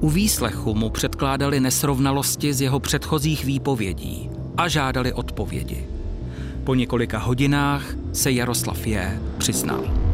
U 0.00 0.10
výslechu 0.10 0.74
mu 0.74 0.90
předkládali 0.90 1.60
nesrovnalosti 1.60 2.54
z 2.54 2.60
jeho 2.60 2.80
předchozích 2.80 3.44
výpovědí 3.44 4.30
a 4.56 4.68
žádali 4.68 5.12
odpovědi. 5.12 5.86
Po 6.64 6.74
několika 6.74 7.18
hodinách 7.18 7.84
se 8.12 8.32
Jaroslav 8.32 8.86
J. 8.86 9.20
přiznal. 9.38 10.07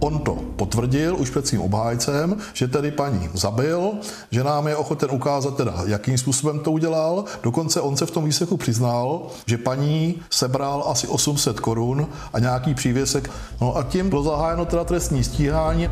On 0.00 0.18
to 0.18 0.38
potvrdil 0.56 1.16
už 1.16 1.30
před 1.30 1.46
svým 1.46 1.60
obhájcem, 1.60 2.36
že 2.52 2.68
tedy 2.68 2.90
paní 2.90 3.28
zabil, 3.34 3.90
že 4.30 4.44
nám 4.44 4.68
je 4.68 4.76
ochoten 4.76 5.10
ukázat 5.12 5.56
teda, 5.56 5.74
jakým 5.86 6.18
způsobem 6.18 6.58
to 6.58 6.72
udělal. 6.72 7.24
Dokonce 7.42 7.80
on 7.80 7.96
se 7.96 8.06
v 8.06 8.10
tom 8.10 8.24
výsechu 8.24 8.56
přiznal, 8.56 9.26
že 9.46 9.58
paní 9.58 10.22
sebral 10.30 10.84
asi 10.86 11.06
800 11.06 11.60
korun 11.60 12.06
a 12.32 12.38
nějaký 12.38 12.74
přívěsek. 12.74 13.30
No 13.60 13.76
a 13.76 13.82
tím 13.82 14.08
bylo 14.08 14.22
zahájeno 14.22 14.64
teda 14.64 14.84
trestní 14.84 15.24
stíhání. 15.24 15.88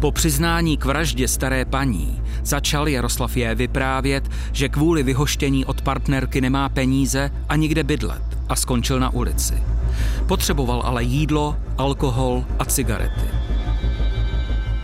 Po 0.00 0.12
přiznání 0.12 0.76
k 0.76 0.84
vraždě 0.84 1.28
staré 1.28 1.64
paní 1.64 2.22
začal 2.44 2.88
Jaroslav 2.88 3.36
J. 3.36 3.54
vyprávět, 3.54 4.28
že 4.52 4.68
kvůli 4.68 5.02
vyhoštění 5.02 5.64
od 5.64 5.82
partnerky 5.82 6.40
nemá 6.40 6.68
peníze 6.68 7.30
a 7.48 7.56
nikde 7.56 7.84
bydlet 7.84 8.22
a 8.48 8.56
skončil 8.56 9.00
na 9.00 9.10
ulici. 9.10 9.54
Potřeboval 10.26 10.82
ale 10.84 11.04
jídlo, 11.04 11.56
alkohol 11.82 12.44
a 12.58 12.64
cigarety. 12.64 13.26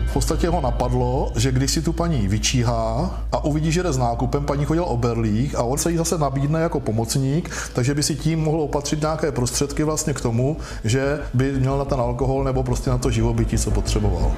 V 0.07 0.13
podstatě 0.13 0.49
ho 0.49 0.61
napadlo, 0.61 1.31
že 1.35 1.51
když 1.51 1.71
si 1.71 1.81
tu 1.81 1.93
paní 1.93 2.27
vyčíhá 2.27 3.11
a 3.31 3.43
uvidí, 3.43 3.71
že 3.71 3.83
jde 3.83 3.93
s 3.93 3.97
nákupem, 3.97 4.45
paní 4.45 4.65
chodil 4.65 4.83
o 4.83 4.97
berlích 4.97 5.55
a 5.55 5.63
on 5.63 5.77
se 5.77 5.91
jí 5.91 5.97
zase 5.97 6.17
nabídne 6.17 6.59
jako 6.59 6.79
pomocník, 6.79 7.49
takže 7.73 7.95
by 7.95 8.03
si 8.03 8.15
tím 8.15 8.39
mohl 8.39 8.61
opatřit 8.61 9.01
nějaké 9.01 9.31
prostředky 9.31 9.83
vlastně 9.83 10.13
k 10.13 10.21
tomu, 10.21 10.57
že 10.83 11.19
by 11.33 11.51
měl 11.51 11.77
na 11.77 11.85
ten 11.85 11.99
alkohol 11.99 12.43
nebo 12.43 12.63
prostě 12.63 12.89
na 12.89 12.97
to 12.97 13.11
živobytí, 13.11 13.57
co 13.57 13.71
potřeboval. 13.71 14.31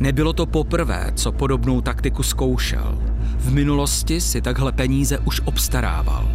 Nebylo 0.00 0.32
to 0.32 0.46
poprvé, 0.46 1.12
co 1.14 1.32
podobnou 1.32 1.80
taktiku 1.80 2.22
zkoušel. 2.22 2.98
V 3.36 3.52
minulosti 3.52 4.20
si 4.20 4.40
takhle 4.40 4.72
peníze 4.72 5.18
už 5.18 5.40
obstarával. 5.44 6.28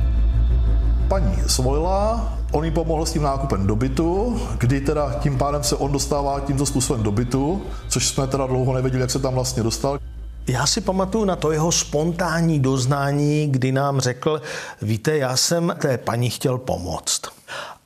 Paní 1.07 1.35
svolila, 1.47 2.33
on 2.55 2.65
jí 2.65 2.71
pomohl 2.71 3.05
s 3.05 3.11
tím 3.11 3.21
nákupem 3.21 3.67
dobytu, 3.67 4.41
kdy 4.57 4.81
teda 4.81 5.13
tím 5.13 5.37
pádem 5.37 5.63
se 5.63 5.75
on 5.75 5.91
dostává 5.91 6.39
tímto 6.39 6.65
způsobem 6.65 7.03
dobytu, 7.03 7.61
což 7.87 8.07
jsme 8.07 8.27
teda 8.27 8.47
dlouho 8.47 8.73
nevěděli, 8.73 9.01
jak 9.01 9.11
se 9.11 9.19
tam 9.19 9.33
vlastně 9.33 9.63
dostal. 9.63 9.99
Já 10.47 10.67
si 10.67 10.81
pamatuju 10.81 11.25
na 11.25 11.35
to 11.35 11.51
jeho 11.51 11.71
spontánní 11.71 12.59
doznání, 12.59 13.47
kdy 13.51 13.71
nám 13.71 13.99
řekl, 13.99 14.41
víte, 14.81 15.17
já 15.17 15.37
jsem 15.37 15.75
té 15.79 15.97
paní 15.97 16.29
chtěl 16.29 16.57
pomoct. 16.57 17.21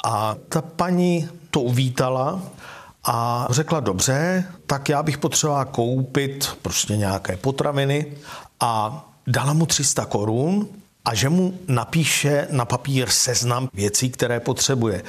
A 0.05 0.35
ta 0.49 0.61
paní 0.61 1.29
to 1.51 1.61
uvítala 1.61 2.41
a 3.03 3.47
řekla, 3.49 3.79
dobře, 3.79 4.45
tak 4.65 4.89
já 4.89 5.03
bych 5.03 5.17
potřebovala 5.17 5.65
koupit 5.65 6.57
prostě 6.61 6.97
nějaké 6.97 7.37
potraviny 7.37 8.05
a 8.59 9.05
dala 9.27 9.53
mu 9.53 9.65
300 9.65 10.05
korun 10.05 10.67
a 11.09 11.13
že 11.13 11.29
mu 11.29 11.59
napíše 11.67 12.47
na 12.51 12.65
papír 12.65 13.09
seznam 13.09 13.69
věcí, 13.73 14.09
které 14.09 14.39
potřebuje. 14.39 15.03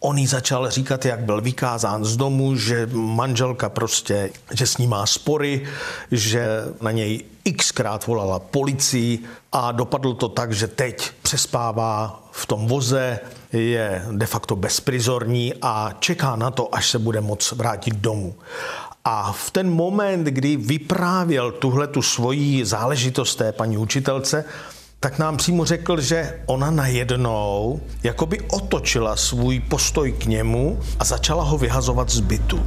On 0.00 0.18
jí 0.18 0.26
začal 0.26 0.70
říkat, 0.70 1.04
jak 1.04 1.20
byl 1.20 1.40
vykázán 1.40 2.04
z 2.04 2.16
domu, 2.16 2.56
že 2.56 2.88
manželka 2.92 3.68
prostě, 3.68 4.30
že 4.52 4.66
s 4.66 4.78
ním 4.78 4.90
má 4.90 5.06
spory, 5.06 5.66
že 6.10 6.46
na 6.80 6.90
něj 6.90 7.24
xkrát 7.56 8.06
volala 8.06 8.38
policii 8.38 9.18
a 9.52 9.72
dopadlo 9.72 10.14
to 10.14 10.28
tak, 10.28 10.52
že 10.52 10.66
teď 10.66 11.10
přespává 11.22 12.22
v 12.30 12.46
tom 12.46 12.66
voze, 12.66 13.18
je 13.52 14.04
de 14.10 14.26
facto 14.26 14.56
bezprizorní 14.56 15.54
a 15.62 15.90
čeká 15.98 16.36
na 16.36 16.50
to, 16.50 16.74
až 16.74 16.90
se 16.90 16.98
bude 16.98 17.20
moc 17.20 17.52
vrátit 17.52 17.94
domů. 17.94 18.34
A 19.04 19.32
v 19.32 19.50
ten 19.50 19.70
moment, 19.70 20.24
kdy 20.24 20.56
vyprávěl 20.56 21.52
tuhle 21.52 21.86
tu 21.86 22.02
svoji 22.02 22.64
záležitost 22.64 23.36
té 23.36 23.52
paní 23.52 23.78
učitelce, 23.78 24.44
tak 25.02 25.18
nám 25.18 25.36
přímo 25.36 25.64
řekl, 25.64 26.00
že 26.00 26.40
ona 26.46 26.70
najednou 26.70 27.80
jakoby 28.02 28.40
otočila 28.40 29.16
svůj 29.16 29.60
postoj 29.60 30.12
k 30.12 30.26
němu 30.26 30.80
a 30.98 31.04
začala 31.04 31.44
ho 31.44 31.58
vyhazovat 31.58 32.10
z 32.10 32.20
bytu. 32.20 32.66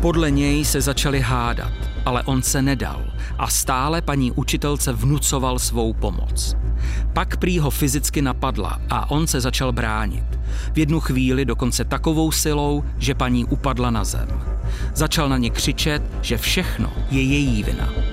Podle 0.00 0.30
něj 0.30 0.64
se 0.64 0.80
začali 0.80 1.20
hádat, 1.20 1.72
ale 2.04 2.22
on 2.22 2.42
se 2.42 2.62
nedal 2.62 3.04
a 3.38 3.48
stále 3.48 4.02
paní 4.02 4.32
učitelce 4.32 4.92
vnucoval 4.92 5.58
svou 5.58 5.92
pomoc. 5.92 6.56
Pak 7.12 7.36
prý 7.36 7.58
ho 7.58 7.70
fyzicky 7.70 8.22
napadla 8.22 8.80
a 8.90 9.10
on 9.10 9.26
se 9.26 9.40
začal 9.40 9.72
bránit. 9.72 10.38
V 10.72 10.78
jednu 10.78 11.00
chvíli 11.00 11.44
dokonce 11.44 11.84
takovou 11.84 12.32
silou, 12.32 12.84
že 12.98 13.14
paní 13.14 13.44
upadla 13.44 13.90
na 13.90 14.04
zem. 14.04 14.28
Začal 14.94 15.28
na 15.28 15.36
ně 15.36 15.50
křičet, 15.50 16.02
že 16.22 16.38
všechno 16.38 16.92
je 17.10 17.22
její 17.22 17.62
vina. 17.62 18.09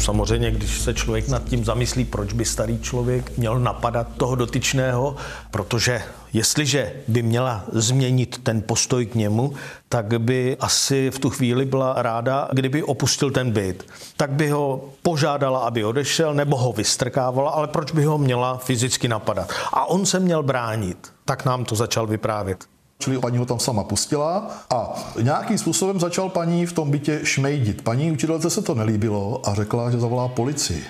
Samozřejmě, 0.00 0.50
když 0.50 0.80
se 0.80 0.94
člověk 0.94 1.28
nad 1.28 1.44
tím 1.44 1.64
zamyslí, 1.64 2.04
proč 2.04 2.32
by 2.32 2.44
starý 2.44 2.78
člověk 2.78 3.38
měl 3.38 3.58
napadat 3.58 4.06
toho 4.16 4.34
dotyčného, 4.34 5.16
protože 5.50 6.02
jestliže 6.32 6.92
by 7.08 7.22
měla 7.22 7.64
změnit 7.72 8.40
ten 8.42 8.62
postoj 8.62 9.06
k 9.06 9.14
němu, 9.14 9.54
tak 9.88 10.20
by 10.20 10.56
asi 10.60 11.10
v 11.10 11.18
tu 11.18 11.30
chvíli 11.30 11.64
byla 11.64 11.94
ráda, 12.02 12.48
kdyby 12.52 12.82
opustil 12.82 13.30
ten 13.30 13.50
byt. 13.50 13.86
Tak 14.16 14.30
by 14.30 14.50
ho 14.50 14.84
požádala, 15.02 15.58
aby 15.58 15.84
odešel, 15.84 16.34
nebo 16.34 16.56
ho 16.56 16.72
vystrkávala, 16.72 17.50
ale 17.50 17.68
proč 17.68 17.92
by 17.92 18.04
ho 18.04 18.18
měla 18.18 18.58
fyzicky 18.58 19.08
napadat? 19.08 19.52
A 19.72 19.84
on 19.86 20.06
se 20.06 20.20
měl 20.20 20.42
bránit. 20.42 21.12
Tak 21.24 21.44
nám 21.44 21.64
to 21.64 21.74
začal 21.74 22.06
vyprávět. 22.06 22.64
Čili 23.00 23.18
paní 23.18 23.38
ho 23.38 23.46
tam 23.46 23.58
sama 23.58 23.84
pustila 23.84 24.50
a 24.70 24.94
nějakým 25.22 25.58
způsobem 25.58 26.00
začal 26.00 26.28
paní 26.28 26.66
v 26.66 26.72
tom 26.72 26.90
bytě 26.90 27.20
šmejdit. 27.22 27.82
Paní 27.82 28.12
učitelce 28.12 28.50
se 28.50 28.62
to 28.62 28.74
nelíbilo 28.74 29.48
a 29.48 29.54
řekla, 29.54 29.90
že 29.90 30.00
zavolá 30.00 30.28
policii. 30.28 30.84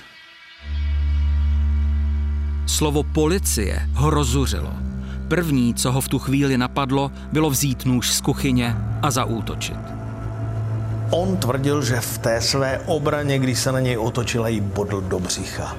Slovo 2.67 3.03
policie 3.03 3.89
ho 3.95 4.11
rozuřilo. 4.11 4.73
První, 5.29 5.75
co 5.75 5.93
ho 5.93 6.01
v 6.01 6.09
tu 6.09 6.19
chvíli 6.19 6.59
napadlo, 6.59 7.11
bylo 7.33 7.51
vzít 7.51 7.85
nůž 7.85 8.13
z 8.13 8.21
kuchyně 8.21 8.77
a 9.03 9.11
zaútočit. 9.11 9.79
On 11.11 11.37
tvrdil, 11.37 11.83
že 11.83 12.01
v 12.01 12.19
té 12.19 12.41
své 12.41 12.79
obraně, 12.87 13.39
když 13.39 13.59
se 13.59 13.73
na 13.73 13.81
něj 13.81 13.99
otočila, 13.99 14.49
jí 14.49 14.61
bodl 14.61 15.01
do 15.01 15.21
břicha. 15.21 15.77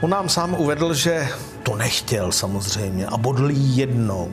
On 0.00 0.10
nám 0.10 0.28
sám 0.28 0.54
uvedl, 0.58 0.94
že 0.94 1.28
to 1.62 1.76
nechtěl 1.76 2.32
samozřejmě 2.32 3.06
a 3.06 3.16
bodl 3.16 3.50
jí 3.50 3.76
jednou. 3.76 4.28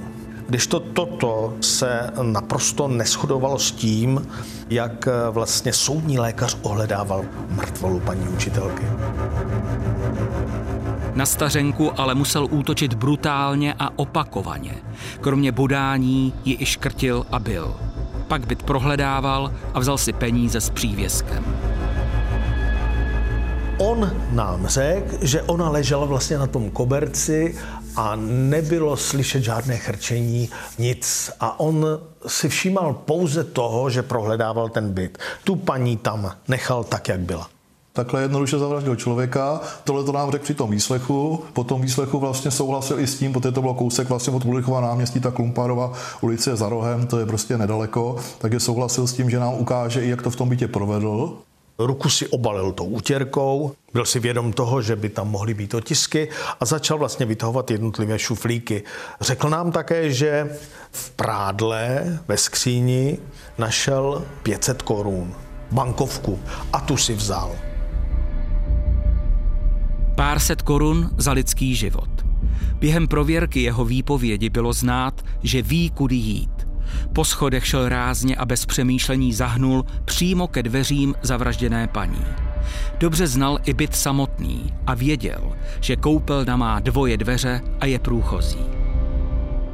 Když 0.51 0.67
to 0.67 0.79
toto 0.79 1.53
se 1.61 2.09
naprosto 2.21 2.87
neschodovalo 2.87 3.59
s 3.59 3.71
tím, 3.71 4.27
jak 4.69 5.07
vlastně 5.31 5.73
soudní 5.73 6.19
lékař 6.19 6.57
ohledával 6.61 7.25
mrtvolu 7.49 7.99
paní 7.99 8.27
učitelky. 8.27 8.83
Na 11.15 11.25
stařenku 11.25 11.99
ale 11.99 12.15
musel 12.15 12.47
útočit 12.51 12.93
brutálně 12.93 13.75
a 13.79 13.99
opakovaně. 13.99 14.75
Kromě 15.21 15.51
bodání 15.51 16.33
ji 16.45 16.57
i 16.59 16.65
škrtil 16.65 17.25
a 17.31 17.39
byl. 17.39 17.75
Pak 18.27 18.47
byt 18.47 18.63
prohledával 18.63 19.53
a 19.73 19.79
vzal 19.79 19.97
si 19.97 20.13
peníze 20.13 20.61
s 20.61 20.69
přívěskem. 20.69 21.45
On 23.77 24.11
nám 24.31 24.67
řekl, 24.67 25.17
že 25.21 25.41
ona 25.41 25.69
ležela 25.69 26.05
vlastně 26.05 26.37
na 26.37 26.47
tom 26.47 26.69
koberci 26.69 27.55
a 27.95 28.15
nebylo 28.25 28.97
slyšet 28.97 29.43
žádné 29.43 29.77
chrčení, 29.77 30.49
nic. 30.79 31.31
A 31.39 31.59
on 31.59 31.85
si 32.27 32.49
všímal 32.49 32.93
pouze 32.93 33.43
toho, 33.43 33.89
že 33.89 34.03
prohledával 34.03 34.69
ten 34.69 34.93
byt. 34.93 35.17
Tu 35.43 35.55
paní 35.55 35.97
tam 35.97 36.31
nechal 36.47 36.83
tak, 36.83 37.07
jak 37.07 37.19
byla. 37.19 37.49
Takhle 37.93 38.21
jednoduše 38.21 38.59
zavraždil 38.59 38.95
člověka. 38.95 39.61
Tohle 39.83 40.03
to 40.03 40.11
nám 40.11 40.31
řekl 40.31 40.43
při 40.43 40.53
tom 40.53 40.71
výslechu. 40.71 41.43
Po 41.53 41.63
tom 41.63 41.81
výslechu 41.81 42.19
vlastně 42.19 42.51
souhlasil 42.51 42.99
i 42.99 43.07
s 43.07 43.17
tím, 43.17 43.33
protože 43.33 43.51
to 43.51 43.61
bylo 43.61 43.73
kousek 43.73 44.09
vlastně 44.09 44.33
od 44.33 44.45
Ulichova 44.45 44.81
náměstí, 44.81 45.19
ta 45.19 45.31
Klumpárova 45.31 45.93
ulice 46.21 46.55
za 46.55 46.69
rohem, 46.69 47.07
to 47.07 47.19
je 47.19 47.25
prostě 47.25 47.57
nedaleko, 47.57 48.15
takže 48.37 48.59
souhlasil 48.59 49.07
s 49.07 49.13
tím, 49.13 49.29
že 49.29 49.39
nám 49.39 49.53
ukáže 49.53 50.05
i, 50.05 50.09
jak 50.09 50.21
to 50.21 50.29
v 50.29 50.35
tom 50.35 50.49
bytě 50.49 50.67
provedl. 50.67 51.37
Ruku 51.87 52.09
si 52.09 52.27
obalil 52.27 52.71
tou 52.71 52.85
útěrkou, 52.85 53.71
byl 53.93 54.05
si 54.05 54.19
vědom 54.19 54.53
toho, 54.53 54.81
že 54.81 54.95
by 54.95 55.09
tam 55.09 55.29
mohly 55.29 55.53
být 55.53 55.73
otisky 55.73 56.29
a 56.59 56.65
začal 56.65 56.97
vlastně 56.97 57.25
vytahovat 57.25 57.71
jednotlivé 57.71 58.19
šuflíky. 58.19 58.83
Řekl 59.21 59.49
nám 59.49 59.71
také, 59.71 60.11
že 60.13 60.49
v 60.91 61.09
prádle 61.09 62.03
ve 62.27 62.37
skříni 62.37 63.17
našel 63.57 64.23
500 64.43 64.81
korun, 64.81 65.33
bankovku 65.71 66.39
a 66.73 66.79
tu 66.79 66.97
si 66.97 67.13
vzal. 67.13 67.55
Pár 70.15 70.39
set 70.39 70.61
korun 70.61 71.09
za 71.17 71.31
lidský 71.31 71.75
život. 71.75 72.09
Během 72.79 73.07
prověrky 73.07 73.61
jeho 73.61 73.85
výpovědi 73.85 74.49
bylo 74.49 74.73
znát, 74.73 75.21
že 75.43 75.61
ví, 75.61 75.89
kudy 75.89 76.15
jít. 76.15 76.60
Po 77.13 77.25
schodech 77.25 77.67
šel 77.67 77.89
rázně 77.89 78.35
a 78.35 78.45
bez 78.45 78.65
přemýšlení 78.65 79.33
zahnul 79.33 79.85
přímo 80.05 80.47
ke 80.47 80.63
dveřím 80.63 81.15
zavražděné 81.21 81.87
paní. 81.87 82.25
Dobře 82.99 83.27
znal 83.27 83.59
i 83.65 83.73
byt 83.73 83.95
samotný 83.95 84.73
a 84.87 84.93
věděl, 84.93 85.51
že 85.79 85.95
koupelna 85.95 86.57
má 86.57 86.79
dvoje 86.79 87.17
dveře 87.17 87.61
a 87.79 87.85
je 87.85 87.99
průchozí. 87.99 88.81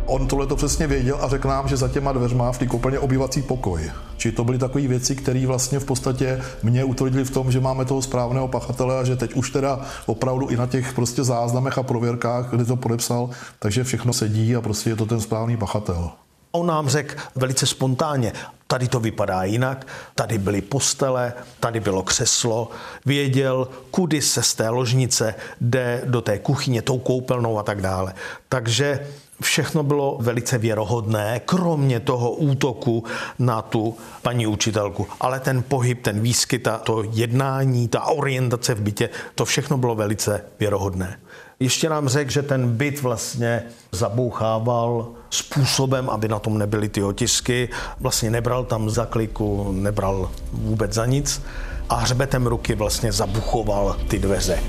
On 0.05 0.27
tohle 0.27 0.47
to 0.47 0.55
přesně 0.55 0.87
věděl 0.87 1.17
a 1.21 1.27
řekl 1.27 1.47
nám, 1.47 1.67
že 1.67 1.77
za 1.77 1.87
těma 1.87 2.11
dveřma 2.11 2.51
v 2.51 2.57
té 2.57 2.65
koupelně 2.65 2.99
obývací 2.99 3.41
pokoj. 3.41 3.91
Či 4.17 4.31
to 4.31 4.43
byly 4.43 4.57
takové 4.57 4.87
věci, 4.87 5.15
které 5.15 5.47
vlastně 5.47 5.79
v 5.79 5.85
podstatě 5.85 6.41
mě 6.63 6.83
utvrdili 6.83 7.25
v 7.25 7.31
tom, 7.31 7.51
že 7.51 7.59
máme 7.59 7.85
toho 7.85 8.01
správného 8.01 8.47
pachatele 8.47 8.99
a 8.99 9.03
že 9.03 9.15
teď 9.15 9.33
už 9.33 9.51
teda 9.51 9.79
opravdu 10.05 10.47
i 10.47 10.57
na 10.57 10.67
těch 10.67 10.93
prostě 10.93 11.23
záznamech 11.23 11.77
a 11.77 11.83
prověrkách, 11.83 12.49
kde 12.49 12.65
to 12.65 12.75
podepsal, 12.75 13.29
takže 13.59 13.83
všechno 13.83 14.13
sedí 14.13 14.55
a 14.55 14.61
prostě 14.61 14.89
je 14.89 14.95
to 14.95 15.05
ten 15.05 15.21
správný 15.21 15.57
pachatel. 15.57 16.11
On 16.51 16.67
nám 16.67 16.89
řekl 16.89 17.15
velice 17.35 17.65
spontánně, 17.65 18.33
tady 18.67 18.87
to 18.87 18.99
vypadá 18.99 19.43
jinak, 19.43 19.87
tady 20.15 20.37
byly 20.37 20.61
postele, 20.61 21.33
tady 21.59 21.79
bylo 21.79 22.03
křeslo, 22.03 22.69
věděl, 23.05 23.67
kudy 23.91 24.21
se 24.21 24.43
z 24.43 24.53
té 24.53 24.69
ložnice 24.69 25.35
jde 25.61 26.01
do 26.05 26.21
té 26.21 26.39
kuchyně, 26.39 26.81
tou 26.81 26.99
koupelnou 26.99 27.59
a 27.59 27.63
tak 27.63 27.81
dále. 27.81 28.13
Takže 28.49 29.07
všechno 29.41 29.83
bylo 29.83 30.17
velice 30.21 30.57
věrohodné, 30.57 31.41
kromě 31.45 31.99
toho 31.99 32.31
útoku 32.31 33.03
na 33.39 33.61
tu 33.61 33.97
paní 34.21 34.47
učitelku. 34.47 35.07
Ale 35.19 35.39
ten 35.39 35.63
pohyb, 35.63 36.01
ten 36.01 36.21
výskyt, 36.21 36.67
to 36.83 37.03
jednání, 37.11 37.87
ta 37.87 38.03
orientace 38.03 38.75
v 38.75 38.81
bytě, 38.81 39.09
to 39.35 39.45
všechno 39.45 39.77
bylo 39.77 39.95
velice 39.95 40.45
věrohodné. 40.59 41.19
Ještě 41.59 41.89
nám 41.89 42.09
řekl, 42.09 42.31
že 42.31 42.41
ten 42.41 42.77
byt 42.77 43.01
vlastně 43.01 43.63
zabouchával 43.91 45.07
způsobem, 45.29 46.09
aby 46.09 46.27
na 46.27 46.39
tom 46.39 46.57
nebyly 46.57 46.89
ty 46.89 47.03
otisky. 47.03 47.69
Vlastně 47.99 48.31
nebral 48.31 48.63
tam 48.63 48.89
za 48.89 49.05
kliku, 49.05 49.71
nebral 49.71 50.31
vůbec 50.51 50.93
za 50.93 51.05
nic 51.05 51.41
a 51.89 51.95
hřbetem 51.95 52.47
ruky 52.47 52.75
vlastně 52.75 53.11
zabuchoval 53.11 53.97
ty 54.07 54.19
dveře. 54.19 54.59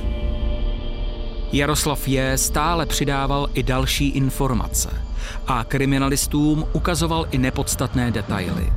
Jaroslav 1.53 2.09
J. 2.09 2.39
stále 2.39 2.87
přidával 2.87 3.49
i 3.55 3.63
další 3.63 4.09
informace 4.09 4.89
a 5.47 5.65
kriminalistům 5.65 6.65
ukazoval 6.73 7.27
i 7.31 7.39
nepodstatné 7.39 8.11
detaily. 8.11 8.73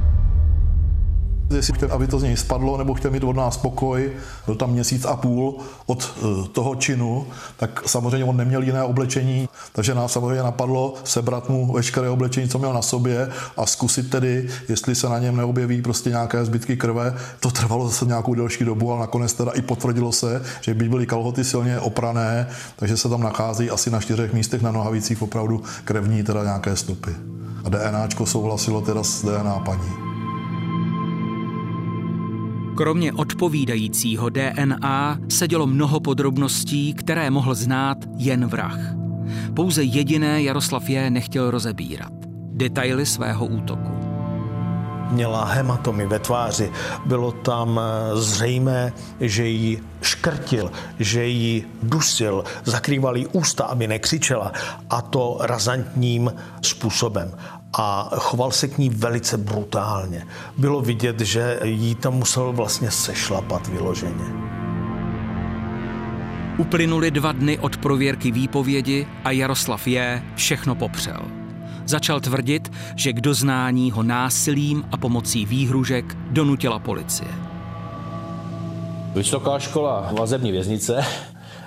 Jestli 1.56 1.74
chtěl, 1.74 1.94
aby 1.94 2.08
to 2.08 2.20
z 2.20 2.24
něj 2.24 2.38
spadlo, 2.38 2.78
nebo 2.78 2.94
chtěl 2.94 3.12
mít 3.12 3.24
od 3.24 3.36
nás 3.36 3.58
pokoj, 3.58 4.12
byl 4.46 4.56
tam 4.56 4.72
měsíc 4.72 5.06
a 5.06 5.16
půl 5.16 5.58
od 5.86 6.14
eh, 6.18 6.48
toho 6.48 6.76
činu, 6.76 7.28
tak 7.58 7.84
samozřejmě 7.86 8.26
on 8.26 8.38
neměl 8.38 8.64
jiné 8.64 8.84
oblečení, 8.84 9.50
takže 9.74 9.96
nás 9.96 10.12
samozřejmě 10.12 10.44
napadlo 10.44 10.94
sebrat 11.04 11.50
mu 11.50 11.74
veškeré 11.74 12.10
oblečení, 12.10 12.50
co 12.50 12.60
měl 12.60 12.74
na 12.74 12.82
sobě 12.82 13.30
a 13.58 13.66
zkusit 13.66 14.10
tedy, 14.10 14.50
jestli 14.70 14.96
se 14.96 15.10
na 15.10 15.20
něm 15.20 15.38
neobjeví 15.38 15.82
prostě 15.82 16.10
nějaké 16.10 16.46
zbytky 16.46 16.78
krve. 16.78 17.16
To 17.40 17.52
trvalo 17.52 17.88
zase 17.88 18.06
nějakou 18.06 18.34
delší 18.34 18.64
dobu, 18.64 18.92
ale 18.92 19.00
nakonec 19.00 19.34
teda 19.34 19.52
i 19.52 19.62
potvrdilo 19.62 20.12
se, 20.12 20.44
že 20.62 20.74
by 20.74 20.90
byly 20.90 21.06
kalhoty 21.06 21.44
silně 21.44 21.80
oprané, 21.80 22.48
takže 22.76 22.98
se 22.98 23.10
tam 23.10 23.22
nachází 23.22 23.70
asi 23.70 23.90
na 23.90 24.00
čtyřech 24.00 24.34
místech 24.34 24.62
na 24.62 24.72
nohavicích 24.72 25.22
opravdu 25.22 25.64
krevní 25.86 26.24
teda 26.24 26.44
nějaké 26.44 26.76
stopy. 26.76 27.16
A 27.66 27.70
DNAčko 27.70 28.26
souhlasilo 28.26 28.82
teda 28.82 29.04
s 29.04 29.22
DNA 29.22 29.60
paní. 29.60 30.11
Kromě 32.76 33.14
odpovídajícího 33.14 34.30
DNA 34.30 35.18
se 35.30 35.48
dělo 35.48 35.68
mnoho 35.68 36.00
podrobností, 36.00 36.94
které 36.94 37.30
mohl 37.30 37.56
znát 37.56 37.98
jen 38.18 38.48
vrah. 38.48 38.80
Pouze 39.56 39.84
jediné 39.84 40.44
Jaroslav 40.44 40.90
je 40.90 41.10
nechtěl 41.10 41.52
rozebírat. 41.52 42.12
Detaily 42.54 43.06
svého 43.06 43.46
útoku. 43.46 43.92
Měla 45.12 45.46
hematomy 45.46 46.06
ve 46.08 46.20
tváři. 46.20 46.72
Bylo 47.06 47.32
tam 47.32 47.80
eh, 47.80 48.16
zřejmé, 48.18 48.94
že 49.20 49.48
ji 49.48 49.84
škrtil, 50.02 50.72
že 51.00 51.26
ji 51.26 51.68
dusil, 51.84 52.44
zakrýval 52.64 53.16
ústa, 53.32 53.64
aby 53.64 53.88
nekřičela 53.88 54.52
a 54.90 55.02
to 55.02 55.38
razantním 55.42 56.34
způsobem 56.62 57.32
a 57.74 58.10
choval 58.16 58.52
se 58.52 58.68
k 58.68 58.78
ní 58.78 58.90
velice 58.90 59.38
brutálně. 59.38 60.28
Bylo 60.58 60.82
vidět, 60.82 61.20
že 61.20 61.60
jí 61.64 61.96
tam 61.96 62.14
musel 62.14 62.54
vlastně 62.54 62.92
sešlapat 62.92 63.68
vyloženě. 63.68 64.26
Uplynuli 66.58 67.12
dva 67.12 67.32
dny 67.32 67.60
od 67.60 67.78
prověrky 67.78 68.32
výpovědi 68.32 69.08
a 69.24 69.32
Jaroslav 69.32 69.88
je 69.88 70.24
všechno 70.36 70.76
popřel. 70.76 71.22
Začal 71.86 72.20
tvrdit, 72.20 72.72
že 72.96 73.14
k 73.14 73.22
doznání 73.22 73.92
ho 73.92 74.04
násilím 74.04 74.84
a 74.92 74.98
pomocí 74.98 75.46
výhružek 75.46 76.18
donutila 76.30 76.80
policie. 76.80 77.30
Vysoká 79.16 79.60
škola 79.60 80.10
vazební 80.20 80.52
věznice. 80.52 81.06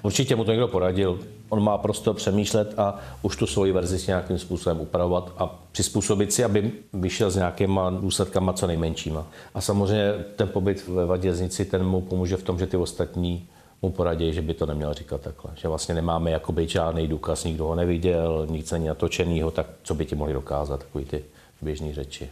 Určitě 0.03 0.37
mu 0.37 0.45
to 0.45 0.51
někdo 0.51 0.69
poradil 0.69 1.19
on 1.55 1.63
má 1.63 1.79
prostor 1.79 2.15
přemýšlet 2.15 2.75
a 2.77 2.99
už 3.23 3.37
tu 3.37 3.47
svoji 3.47 3.73
verzi 3.73 3.99
s 3.99 4.07
nějakým 4.07 4.39
způsobem 4.39 4.81
upravovat 4.81 5.33
a 5.39 5.47
přizpůsobit 5.73 6.33
si, 6.33 6.45
aby 6.45 6.73
vyšel 6.93 7.31
s 7.31 7.37
nějakýma 7.37 7.91
důsledkama 7.91 8.53
co 8.53 8.67
nejmenšíma. 8.67 9.27
A 9.55 9.61
samozřejmě 9.61 10.13
ten 10.37 10.49
pobyt 10.49 10.89
ve 10.89 11.07
vaděznici, 11.07 11.65
ten 11.65 11.87
mu 11.87 12.01
pomůže 12.01 12.37
v 12.37 12.43
tom, 12.43 12.59
že 12.59 12.67
ty 12.67 12.77
ostatní 12.77 13.49
mu 13.83 13.91
poradí, 13.91 14.33
že 14.33 14.43
by 14.43 14.55
to 14.55 14.67
neměl 14.67 14.95
říkat 14.95 15.21
takhle. 15.21 15.51
Že 15.55 15.69
vlastně 15.69 15.95
nemáme 15.95 16.31
jakoby 16.31 16.69
žádný 16.69 17.09
důkaz, 17.09 17.45
nikdo 17.45 17.65
ho 17.65 17.75
neviděl, 17.75 18.47
nic 18.51 18.73
není 18.73 18.87
natočenýho, 18.87 19.51
tak 19.51 19.67
co 19.83 19.95
by 19.95 20.07
ti 20.07 20.15
mohli 20.15 20.33
dokázat, 20.33 20.81
takový 20.81 21.05
ty 21.05 21.25
běžné 21.63 21.95
řeči. 21.95 22.31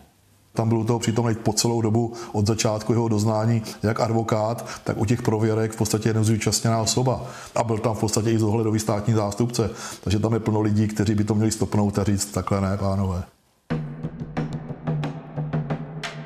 Tam 0.52 0.68
byl 0.68 0.78
u 0.78 0.84
toho 0.84 0.98
přítomný 0.98 1.34
po 1.34 1.52
celou 1.52 1.80
dobu 1.82 2.12
od 2.32 2.46
začátku 2.46 2.92
jeho 2.92 3.08
doznání, 3.08 3.62
jak 3.82 4.00
advokát, 4.00 4.66
tak 4.84 4.96
u 4.98 5.04
těch 5.04 5.22
prověrek 5.22 5.72
v 5.72 5.76
podstatě 5.76 6.14
nezúčastněná 6.14 6.80
osoba. 6.80 7.24
A 7.54 7.64
byl 7.64 7.78
tam 7.78 7.94
v 7.94 8.00
podstatě 8.00 8.30
i 8.30 8.38
zohledový 8.38 8.80
státní 8.80 9.14
zástupce. 9.14 9.70
Takže 10.04 10.18
tam 10.18 10.32
je 10.32 10.40
plno 10.40 10.60
lidí, 10.60 10.88
kteří 10.88 11.14
by 11.14 11.24
to 11.24 11.34
měli 11.34 11.50
stopnout 11.50 11.98
a 11.98 12.04
říct 12.04 12.26
takhle 12.26 12.60
ne, 12.60 12.76
pánové. 12.76 13.22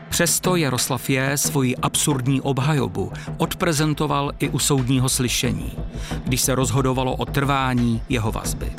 Přesto 0.09 0.57
Jaroslav 0.57 1.11
je 1.11 1.39
svoji 1.39 1.77
absurdní 1.77 2.41
obhajobu 2.41 3.12
odprezentoval 3.37 4.33
i 4.39 4.49
u 4.49 4.59
soudního 4.59 5.09
slyšení, 5.09 5.73
když 6.25 6.41
se 6.41 6.55
rozhodovalo 6.55 7.17
o 7.17 7.25
trvání 7.25 8.03
jeho 8.09 8.33
vazby. 8.33 8.73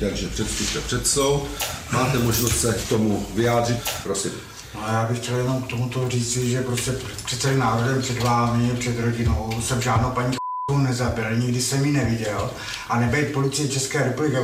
Takže 0.00 0.28
předstupte 0.28 0.80
před 0.80 1.06
soud, 1.06 1.42
máte 1.94 2.18
možnost 2.18 2.60
se 2.60 2.72
k 2.72 2.88
tomu 2.88 3.26
vyjádřit, 3.34 3.78
prosím. 4.02 4.32
No 4.74 4.80
já 4.92 5.04
bych 5.04 5.18
chtěl 5.18 5.36
jenom 5.36 5.62
k 5.62 5.66
tomuto 5.66 6.08
říct, 6.08 6.36
že 6.36 6.62
prostě 6.62 6.92
před 7.24 7.40
celým 7.40 7.58
národem, 7.58 8.02
před 8.02 8.22
vámi, 8.22 8.70
před 8.78 9.00
rodinou 9.00 9.62
jsem 9.62 9.82
žádnou 9.82 10.10
paní 10.10 10.36
nezabil, 10.78 11.36
nikdy 11.36 11.62
jsem 11.62 11.84
ji 11.84 11.92
neviděl 11.92 12.50
a 12.88 13.00
nebejt 13.00 13.32
policie 13.32 13.68
České 13.68 13.98
republiky, 13.98 14.36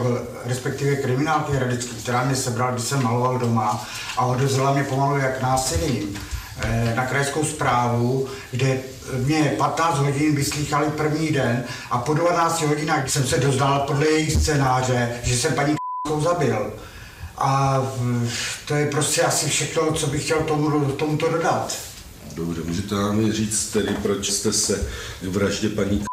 respektive 0.45 0.97
kriminálky 0.97 1.53
Hradecký, 1.53 1.97
která 1.97 2.25
mě 2.25 2.37
sebral, 2.37 2.73
když 2.73 2.85
jsem 2.85 3.03
maloval 3.03 3.39
doma 3.39 3.87
a 4.17 4.27
odezvala 4.27 4.73
mě 4.73 4.85
pomalu 4.85 5.19
jak 5.19 5.43
násilím 5.43 6.19
eh, 6.61 6.95
na 6.97 7.07
krajskou 7.07 7.45
zprávu, 7.45 8.29
kde 8.51 8.79
mě 9.17 9.55
15 9.59 9.99
hodin 9.99 10.37
vyslýchali 10.37 10.91
první 10.91 11.29
den 11.29 11.65
a 11.91 11.99
po 11.99 12.15
12 12.15 12.63
hodinách 12.63 13.11
jsem 13.11 13.27
se 13.27 13.39
doznal 13.39 13.81
podle 13.81 14.07
jejich 14.07 14.33
scénáře, 14.33 15.13
že 15.23 15.37
jsem 15.37 15.55
paní 15.55 15.75
zabil. 16.23 16.73
A 17.41 17.83
to 18.69 18.75
je 18.75 18.87
prostě 18.87 19.23
asi 19.23 19.49
všechno, 19.49 19.93
co 19.93 20.07
bych 20.07 20.25
chtěl 20.25 20.43
tomu, 20.43 20.91
tomuto 20.91 21.29
dodat. 21.29 21.79
Dobře, 22.35 22.61
můžete 22.65 22.95
nám 22.95 23.33
říct 23.33 23.67
tedy, 23.67 23.97
proč 24.03 24.31
jste 24.31 24.53
se 24.53 24.89
k 25.23 25.25
vraždě 25.25 25.69
paní 25.69 26.10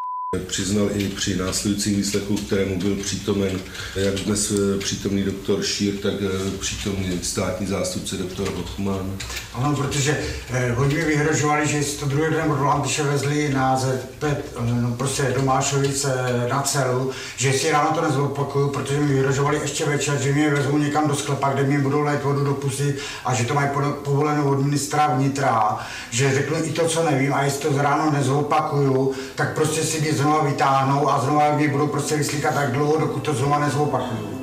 Přiznal 0.47 0.89
i 0.93 1.07
při 1.07 1.35
následujícím 1.37 1.95
výslechu, 1.95 2.35
kterému 2.35 2.77
byl 2.79 2.95
přítomen 2.95 3.59
jak 3.95 4.13
dnes 4.13 4.51
eh, 4.51 4.77
přítomný 4.77 5.23
doktor 5.23 5.63
Šír, 5.63 5.97
tak 5.97 6.13
eh, 6.21 6.57
přítomný 6.59 7.19
státní 7.23 7.67
zástupce 7.67 8.17
doktor 8.17 8.49
Hochman. 8.49 9.17
Ano, 9.53 9.75
protože 9.75 10.17
eh, 10.49 10.71
hodně 10.71 11.05
vyhrožovali, 11.05 11.67
že 11.67 11.83
si 11.83 11.97
to 11.97 12.05
druhý 12.05 12.33
den 12.33 12.51
odvolám, 12.51 12.81
když 12.81 12.99
vezli 12.99 13.49
na 13.53 13.77
ZP, 13.77 14.23
eh, 14.23 14.37
no, 14.81 14.91
prostě 14.91 15.33
do 15.35 15.41
Mášovice 15.41 16.13
na 16.49 16.61
celu, 16.61 17.11
že 17.37 17.53
si 17.53 17.71
ráno 17.71 17.91
to 17.95 18.01
nezopakuju, 18.01 18.69
protože 18.69 18.99
mi 18.99 19.13
vyhrožovali 19.13 19.59
ještě 19.61 19.85
večer, 19.85 20.17
že 20.21 20.33
mě 20.33 20.49
vezmu 20.49 20.77
někam 20.77 21.07
do 21.07 21.15
sklepa, 21.15 21.53
kde 21.53 21.63
mi 21.63 21.77
budou 21.77 22.01
lét 22.01 22.23
vodu 22.23 22.43
do 22.43 22.53
pusy 22.53 22.95
a 23.25 23.33
že 23.33 23.45
to 23.45 23.53
mají 23.53 23.69
povolenou 24.03 24.49
od 24.49 24.63
ministra 24.63 25.07
vnitra, 25.07 25.79
že 26.09 26.33
řeknu 26.33 26.57
i 26.63 26.71
to, 26.71 26.87
co 26.87 27.03
nevím 27.11 27.33
a 27.33 27.43
jestli 27.43 27.69
to 27.69 27.81
ráno 27.81 28.11
nezopakuju, 28.11 29.13
tak 29.35 29.55
prostě 29.55 29.83
si 29.83 30.01
mě 30.01 30.16
znova 30.17 30.43
vytáhnou 30.43 31.09
a 31.09 31.19
znova 31.19 31.55
mě 31.55 31.67
budou 31.67 31.87
prostě 31.87 32.15
vyslíkat 32.15 32.53
tak 32.53 32.71
dlouho, 32.71 32.99
dokud 32.99 33.23
to 33.23 33.33
znova 33.33 33.59
nezopakuju. 33.59 34.37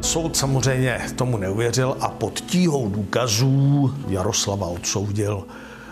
Soud 0.00 0.36
samozřejmě 0.36 1.00
tomu 1.16 1.36
neuvěřil 1.36 1.96
a 2.00 2.08
pod 2.08 2.40
tíhou 2.40 2.88
důkazů 2.88 3.94
Jaroslava 4.08 4.66
odsoudil. 4.66 5.44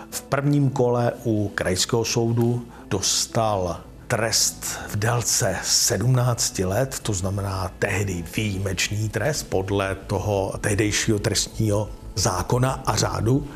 V 0.09 0.21
prvním 0.21 0.69
kole 0.69 1.11
u 1.23 1.51
krajského 1.55 2.05
soudu 2.05 2.65
dostal 2.89 3.77
trest 4.07 4.65
v 4.87 4.95
délce 4.95 5.57
17 5.63 6.59
let, 6.59 6.99
to 6.99 7.13
znamená 7.13 7.71
tehdy 7.79 8.23
výjimečný 8.35 9.09
trest 9.09 9.43
podle 9.43 9.95
toho 9.95 10.53
tehdejšího 10.61 11.19
trestního 11.19 11.89
zákona 12.15 12.83
a 12.85 12.95
řádu. 12.95 13.47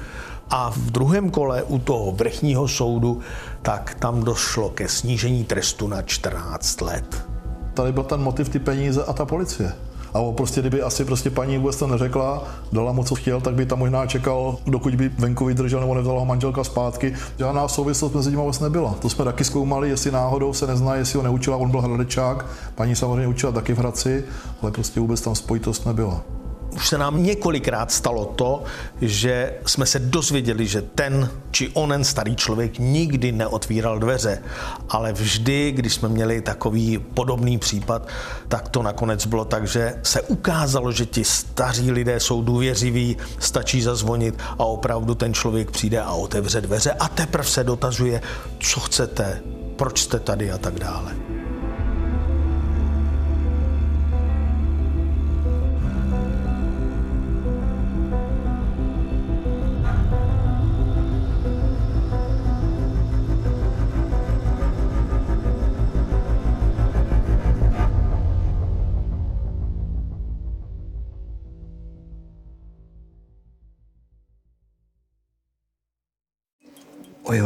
A 0.50 0.70
v 0.70 0.92
druhém 0.92 1.30
kole 1.30 1.64
u 1.64 1.80
toho 1.80 2.12
vrchního 2.12 2.68
soudu, 2.68 3.20
tak 3.62 3.96
tam 4.00 4.24
došlo 4.24 4.70
ke 4.70 4.88
snížení 4.88 5.44
trestu 5.44 5.88
na 5.88 6.02
14 6.02 6.82
let. 6.82 7.26
Tady 7.74 7.92
byl 7.92 8.04
ten 8.04 8.22
motiv 8.22 8.50
ty 8.50 8.60
peníze 8.60 9.04
a 9.04 9.14
ta 9.14 9.26
policie. 9.26 9.74
A 10.14 10.20
on 10.20 10.36
prostě, 10.36 10.62
kdyby 10.62 10.82
asi 10.82 11.06
prostě 11.06 11.30
paní 11.30 11.58
vůbec 11.58 11.76
to 11.76 11.88
neřekla, 11.88 12.44
dala 12.72 12.92
mu, 12.92 13.04
co 13.04 13.16
chtěl, 13.16 13.42
tak 13.42 13.54
by 13.54 13.66
tam 13.66 13.80
možná 13.80 14.06
čekal, 14.06 14.58
dokud 14.66 14.96
by 14.96 15.10
venku 15.10 15.46
vydržel 15.46 15.80
nebo 15.80 15.96
nevzala 15.96 16.20
ho 16.20 16.26
manželka 16.26 16.64
zpátky. 16.64 17.14
Žádná 17.40 17.68
souvislost 17.68 18.14
mezi 18.14 18.30
nimi 18.30 18.42
vůbec 18.42 18.60
nebyla. 18.60 18.96
To 19.02 19.10
jsme 19.10 19.26
taky 19.26 19.44
zkoumali, 19.44 19.90
jestli 19.90 20.12
náhodou 20.12 20.54
se 20.54 20.68
nezná, 20.68 20.96
jestli 20.96 21.18
ho 21.18 21.24
neučila, 21.24 21.58
on 21.58 21.72
byl 21.72 21.82
hradečák, 21.82 22.46
paní 22.76 22.96
samozřejmě 22.96 23.28
učila 23.28 23.52
taky 23.52 23.74
v 23.74 23.78
Hradci, 23.78 24.24
ale 24.62 24.72
prostě 24.72 25.00
vůbec 25.00 25.22
tam 25.22 25.36
spojitost 25.36 25.86
nebyla 25.86 26.22
už 26.76 26.88
se 26.88 26.98
nám 26.98 27.24
několikrát 27.24 27.92
stalo 27.92 28.26
to, 28.26 28.64
že 29.02 29.54
jsme 29.66 29.86
se 29.86 30.00
dozvěděli, 30.00 30.68
že 30.68 30.82
ten 30.82 31.30
či 31.52 31.70
onen 31.74 32.04
starý 32.04 32.36
člověk 32.36 32.80
nikdy 32.80 33.32
neotvíral 33.32 34.00
dveře, 34.00 34.44
ale 34.90 35.14
vždy, 35.14 35.72
když 35.72 35.94
jsme 35.94 36.10
měli 36.10 36.42
takový 36.42 36.98
podobný 36.98 37.58
případ, 37.58 38.08
tak 38.48 38.70
to 38.70 38.84
nakonec 38.84 39.26
bylo 39.26 39.46
tak, 39.46 39.68
že 39.68 39.96
se 40.04 40.22
ukázalo, 40.22 40.92
že 40.92 41.06
ti 41.06 41.24
staří 41.24 41.92
lidé 41.92 42.20
jsou 42.20 42.42
důvěřiví, 42.42 43.18
stačí 43.40 43.82
zazvonit 43.82 44.36
a 44.60 44.66
opravdu 44.66 45.16
ten 45.16 45.34
člověk 45.34 45.72
přijde 45.72 46.02
a 46.02 46.14
otevře 46.14 46.62
dveře 46.62 46.92
a 46.92 47.08
teprve 47.08 47.50
se 47.50 47.64
dotazuje, 47.64 48.22
co 48.60 48.80
chcete, 48.80 49.42
proč 49.76 50.02
jste 50.02 50.20
tady 50.20 50.52
a 50.52 50.58
tak 50.58 50.80
dále. 50.80 51.37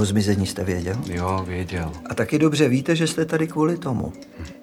Jeho 0.02 0.06
zmizení 0.10 0.46
jste 0.48 0.64
věděl? 0.64 0.96
Jo, 1.08 1.44
věděl. 1.48 1.92
A 2.10 2.14
taky 2.16 2.40
dobře 2.40 2.70
víte, 2.70 2.96
že 2.96 3.08
jste 3.08 3.26
tady 3.26 3.48
kvůli 3.48 3.78
tomu. 3.78 4.14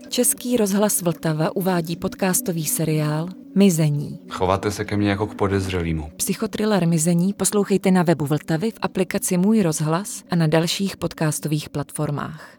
Český 0.09 0.57
rozhlas 0.57 1.03
Vltava 1.03 1.57
uvádí 1.57 1.96
podcastový 1.96 2.66
seriál 2.66 3.29
Mizení. 3.55 4.18
Chováte 4.31 4.70
se 4.70 4.85
ke 4.85 4.96
mně 4.96 5.11
jako 5.11 5.27
k 5.27 5.35
podezřelýmu. 5.35 6.11
Psychotriller 6.16 6.88
Mizení 6.88 7.33
poslouchejte 7.33 7.90
na 7.90 8.03
webu 8.03 8.27
Vltavy 8.27 8.70
v 8.70 8.79
aplikaci 8.83 9.37
Můj 9.37 9.62
rozhlas 9.62 10.24
a 10.31 10.37
na 10.37 10.46
dalších 10.46 10.96
podcastových 10.96 11.68
platformách. 11.68 12.58